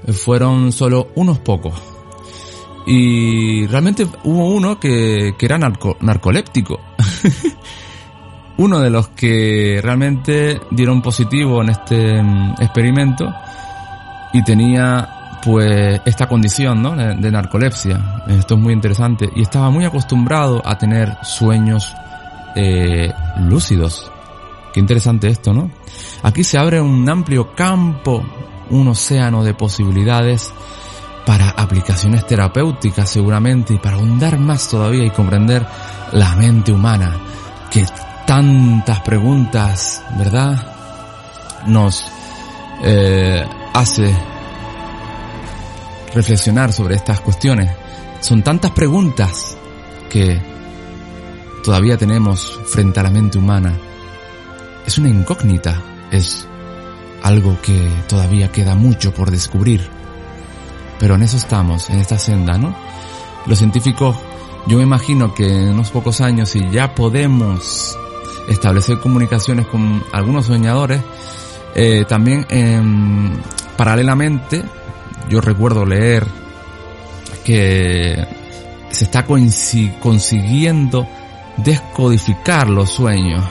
Fueron 0.08 0.72
solo 0.72 1.12
unos 1.16 1.39
pocos. 1.39 1.97
Y 2.88 3.68
realmente 3.68 4.08
hubo 4.24 4.46
uno 4.54 4.80
que, 4.80 5.36
que 5.38 5.46
era 5.46 5.58
narco- 5.58 5.98
narcoléptico. 6.00 6.80
uno 8.58 8.80
de 8.80 8.90
los 8.90 9.10
que 9.10 9.80
realmente 9.84 10.60
dieron 10.72 11.02
positivo 11.02 11.62
en 11.62 11.70
este 11.70 12.22
mm, 12.24 12.56
experimento 12.60 13.32
y 14.34 14.44
tenía 14.44 15.40
pues 15.44 16.02
esta 16.06 16.28
condición 16.28 16.82
¿no? 16.82 16.96
de, 16.96 17.32
narcolepsia. 17.32 18.24
Esto 18.28 18.56
es 18.56 18.60
muy 18.60 18.74
interesante. 18.74 19.30
Y 19.36 19.44
estaba 19.44 19.70
muy 19.70 19.86
acostumbrado 19.86 20.62
a 20.66 20.78
tener 20.78 21.18
sueños 21.24 21.94
eh, 22.56 23.12
lúcidos. 23.42 24.12
Qué 24.74 24.80
interesante 24.80 25.28
esto, 25.28 25.54
¿no? 25.54 25.72
Aquí 26.24 26.44
se 26.44 26.58
abre 26.58 26.82
un 26.82 27.08
amplio 27.10 27.56
campo, 27.56 28.24
un 28.70 28.88
océano 28.90 29.44
de 29.44 29.54
posibilidades 29.54 30.52
para 31.28 31.50
aplicaciones 31.50 32.26
terapéuticas 32.26 33.10
seguramente 33.10 33.74
y 33.74 33.78
para 33.80 33.98
ahondar 33.98 34.40
más 34.40 34.70
todavía 34.70 35.04
y 35.04 35.10
comprender 35.10 35.68
la 36.14 36.34
mente 36.38 36.72
humana 36.72 37.18
que 37.70 37.86
tantas 38.26 39.02
preguntas, 39.02 40.04
¿verdad? 40.18 40.58
Nos 41.66 42.06
eh, 42.82 43.46
hace 43.74 44.16
reflexionar 46.16 46.72
sobre 46.72 46.96
estas 46.96 47.20
cuestiones. 47.20 47.72
Son 48.22 48.42
tantas 48.42 48.72
preguntas 48.72 49.58
que 50.10 50.42
todavía 51.62 51.98
tenemos 51.98 52.58
frente 52.68 53.02
a 53.02 53.04
la 53.04 53.12
mente 53.12 53.38
humana. 53.38 53.78
Es 54.86 54.98
una 54.98 55.10
incógnita, 55.10 55.82
es 56.10 56.48
algo 57.22 57.60
que 57.62 57.92
todavía 58.08 58.50
queda 58.50 58.76
mucho 58.76 59.14
por 59.14 59.30
descubrir. 59.30 59.97
Pero 61.00 61.16
en 61.16 61.24
eso 61.24 61.38
estamos, 61.38 61.89
en 61.89 62.00
esta 62.00 62.18
senda, 62.18 62.58
¿no? 62.58 62.76
Los 63.45 63.60
científicos, 63.60 64.16
yo 64.68 64.78
me 64.78 64.84
imagino 64.84 65.34
que 65.34 65.48
en 65.48 65.70
unos 65.70 65.91
pocos 65.91 66.22
años, 66.22 66.50
si 66.50 66.70
ya 66.70 66.93
podemos 66.95 67.98
establecer 68.48 69.00
comunicaciones 69.00 69.68
con 69.68 70.04
algunos 70.12 70.48
soñadores, 70.48 71.02
eh, 71.76 72.06
también 72.08 72.45
em, 72.50 73.38
paralelamente, 73.78 74.64
yo 75.30 75.41
recuerdo 75.41 75.86
leer 75.86 76.26
que 77.45 78.26
se 78.89 79.06
está 79.06 79.26
consiguiendo 79.26 81.08
descodificar 81.58 82.70
los 82.70 82.89
sueños. 82.89 83.43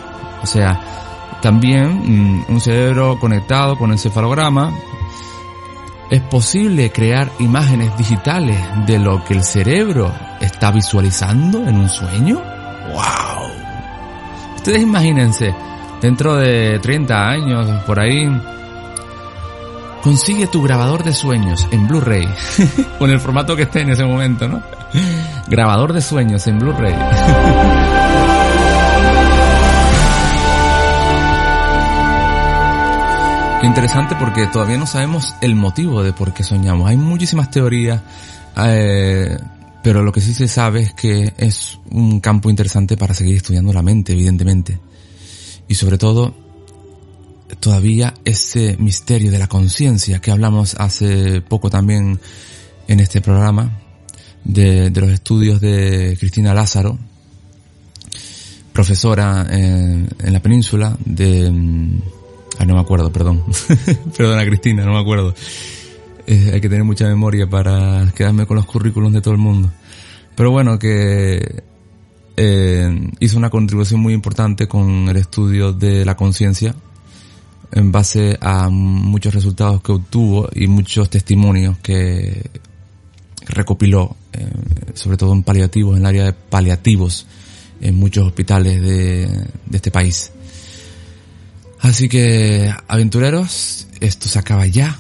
O 0.43 0.47
sea, 0.47 1.39
también 1.43 2.41
mm, 2.41 2.45
un 2.49 2.61
cerebro 2.61 3.19
conectado 3.19 3.77
con 3.77 3.93
encefalograma. 3.93 4.73
Es 6.11 6.23
posible 6.23 6.93
crear 6.93 7.31
imágenes 7.41 7.97
digitales 7.99 8.57
de 8.87 8.99
lo 8.99 9.25
que 9.25 9.35
el 9.35 9.43
cerebro 9.43 10.15
está 10.41 10.71
visualizando 10.71 11.67
en 11.67 11.79
un 11.79 11.89
sueño. 11.89 12.41
¡Wow! 12.93 13.51
Ustedes 14.55 14.83
imagínense, 14.83 15.53
dentro 16.01 16.37
de 16.37 16.79
30 16.79 17.29
años, 17.29 17.83
por 17.85 17.99
ahí, 17.99 18.29
consigue 20.03 20.47
tu 20.47 20.63
grabador 20.63 21.03
de 21.03 21.13
sueños 21.13 21.67
en 21.73 21.89
Blu-ray, 21.89 22.29
con 23.01 23.11
el 23.11 23.19
formato 23.19 23.57
que 23.57 23.63
esté 23.63 23.81
en 23.81 23.91
ese 23.91 24.05
momento, 24.05 24.47
¿no? 24.47 24.63
Grabador 25.49 25.93
de 25.93 26.03
sueños 26.03 26.47
en 26.47 26.61
Blu-ray. 26.61 26.95
Interesante 33.63 34.15
porque 34.17 34.47
todavía 34.47 34.77
no 34.77 34.87
sabemos 34.87 35.35
el 35.41 35.55
motivo 35.55 36.03
de 36.03 36.13
por 36.13 36.35
qué 36.35 36.45
soñamos. 36.45 36.89
Hay 36.89 36.97
muchísimas 36.97 37.51
teorías, 37.51 38.01
eh, 38.57 39.37
pero 39.83 40.03
lo 40.03 40.13
que 40.13 40.21
sí 40.21 40.35
se 40.35 40.47
sabe 40.47 40.83
es 40.83 40.93
que 40.93 41.33
es 41.37 41.79
un 41.91 42.21
campo 42.21 42.51
interesante 42.51 42.97
para 42.97 43.15
seguir 43.15 43.37
estudiando 43.37 43.73
la 43.73 43.83
mente, 43.83 44.13
evidentemente. 44.13 44.79
Y 45.69 45.75
sobre 45.75 45.99
todo, 45.99 46.35
todavía 47.59 48.15
ese 48.25 48.77
misterio 48.79 49.31
de 49.31 49.39
la 49.39 49.49
conciencia 49.49 50.21
que 50.21 50.31
hablamos 50.31 50.77
hace 50.79 51.41
poco 51.41 51.71
también 51.71 52.21
en 52.89 53.01
este 53.01 53.21
programa, 53.21 53.79
de, 54.45 54.91
de 54.91 55.01
los 55.01 55.11
estudios 55.11 55.61
de 55.61 56.17
Cristina 56.21 56.55
Lázaro, 56.55 56.99
profesora 58.73 59.47
en, 59.51 60.09
en 60.19 60.33
la 60.33 60.41
península 60.41 60.97
de... 61.05 61.53
Ah, 62.59 62.65
no 62.65 62.75
me 62.75 62.81
acuerdo, 62.81 63.13
perdón. 63.13 63.45
Perdona 64.17 64.45
Cristina, 64.45 64.85
no 64.85 64.93
me 64.93 65.01
acuerdo. 65.01 65.35
Eh, 66.27 66.51
hay 66.55 66.61
que 66.61 66.69
tener 66.69 66.85
mucha 66.85 67.07
memoria 67.07 67.47
para 67.49 68.11
quedarme 68.15 68.47
con 68.47 68.57
los 68.57 68.67
currículums 68.67 69.15
de 69.15 69.21
todo 69.21 69.35
el 69.35 69.41
mundo. 69.41 69.71
Pero 70.35 70.51
bueno, 70.51 70.79
que 70.79 71.63
eh, 72.37 73.11
hizo 73.21 73.39
una 73.39 73.51
contribución 73.51 74.01
muy 74.01 74.15
importante 74.15 74.67
con 74.67 75.09
el 75.09 75.17
estudio 75.17 75.73
de 75.73 76.05
la 76.05 76.17
conciencia 76.17 76.75
en 77.73 77.93
base 77.93 78.39
a 78.41 78.69
muchos 78.71 79.35
resultados 79.35 79.83
que 79.83 79.93
obtuvo 79.93 80.49
y 80.55 80.67
muchos 80.67 81.11
testimonios 81.11 81.79
que 81.79 82.51
recopiló, 83.49 84.17
eh, 84.33 84.49
sobre 84.95 85.17
todo 85.17 85.33
en 85.33 85.43
paliativos, 85.43 85.95
en 85.97 86.03
el 86.03 86.07
área 86.07 86.25
de 86.25 86.33
paliativos, 86.33 87.27
en 87.81 87.97
muchos 87.97 88.27
hospitales 88.27 88.81
de 88.81 89.47
este 89.73 89.91
país. 89.91 90.33
Así 91.81 92.09
que, 92.09 92.73
aventureros, 92.89 93.87
esto 94.01 94.29
se 94.29 94.39
acaba 94.39 94.67
ya. 94.67 94.99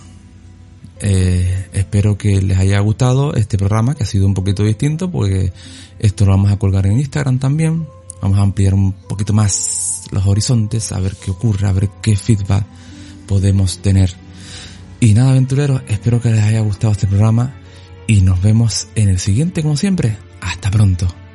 Eh, 1.00 1.68
espero 1.72 2.16
que 2.16 2.40
les 2.40 2.58
haya 2.58 2.80
gustado 2.80 3.34
este 3.34 3.58
programa, 3.58 3.94
que 3.94 4.04
ha 4.04 4.06
sido 4.06 4.26
un 4.26 4.34
poquito 4.34 4.62
distinto, 4.62 5.10
porque 5.10 5.52
esto 5.98 6.24
lo 6.24 6.32
vamos 6.32 6.52
a 6.52 6.58
colgar 6.58 6.86
en 6.86 6.98
Instagram 6.98 7.38
también. 7.38 7.86
Vamos 8.22 8.38
a 8.38 8.42
ampliar 8.42 8.74
un 8.74 8.92
poquito 8.92 9.32
más 9.32 10.04
los 10.10 10.26
horizontes, 10.26 10.92
a 10.92 11.00
ver 11.00 11.16
qué 11.16 11.30
ocurre, 11.30 11.66
a 11.66 11.72
ver 11.72 11.90
qué 12.02 12.16
feedback 12.16 12.64
podemos 13.26 13.78
tener. 13.78 14.14
Y 15.00 15.12
nada, 15.12 15.30
aventureros, 15.30 15.82
espero 15.88 16.20
que 16.20 16.30
les 16.30 16.42
haya 16.42 16.60
gustado 16.60 16.92
este 16.92 17.06
programa 17.06 17.54
y 18.06 18.22
nos 18.22 18.40
vemos 18.40 18.88
en 18.94 19.08
el 19.08 19.18
siguiente, 19.18 19.62
como 19.62 19.76
siempre. 19.76 20.16
Hasta 20.40 20.70
pronto. 20.70 21.25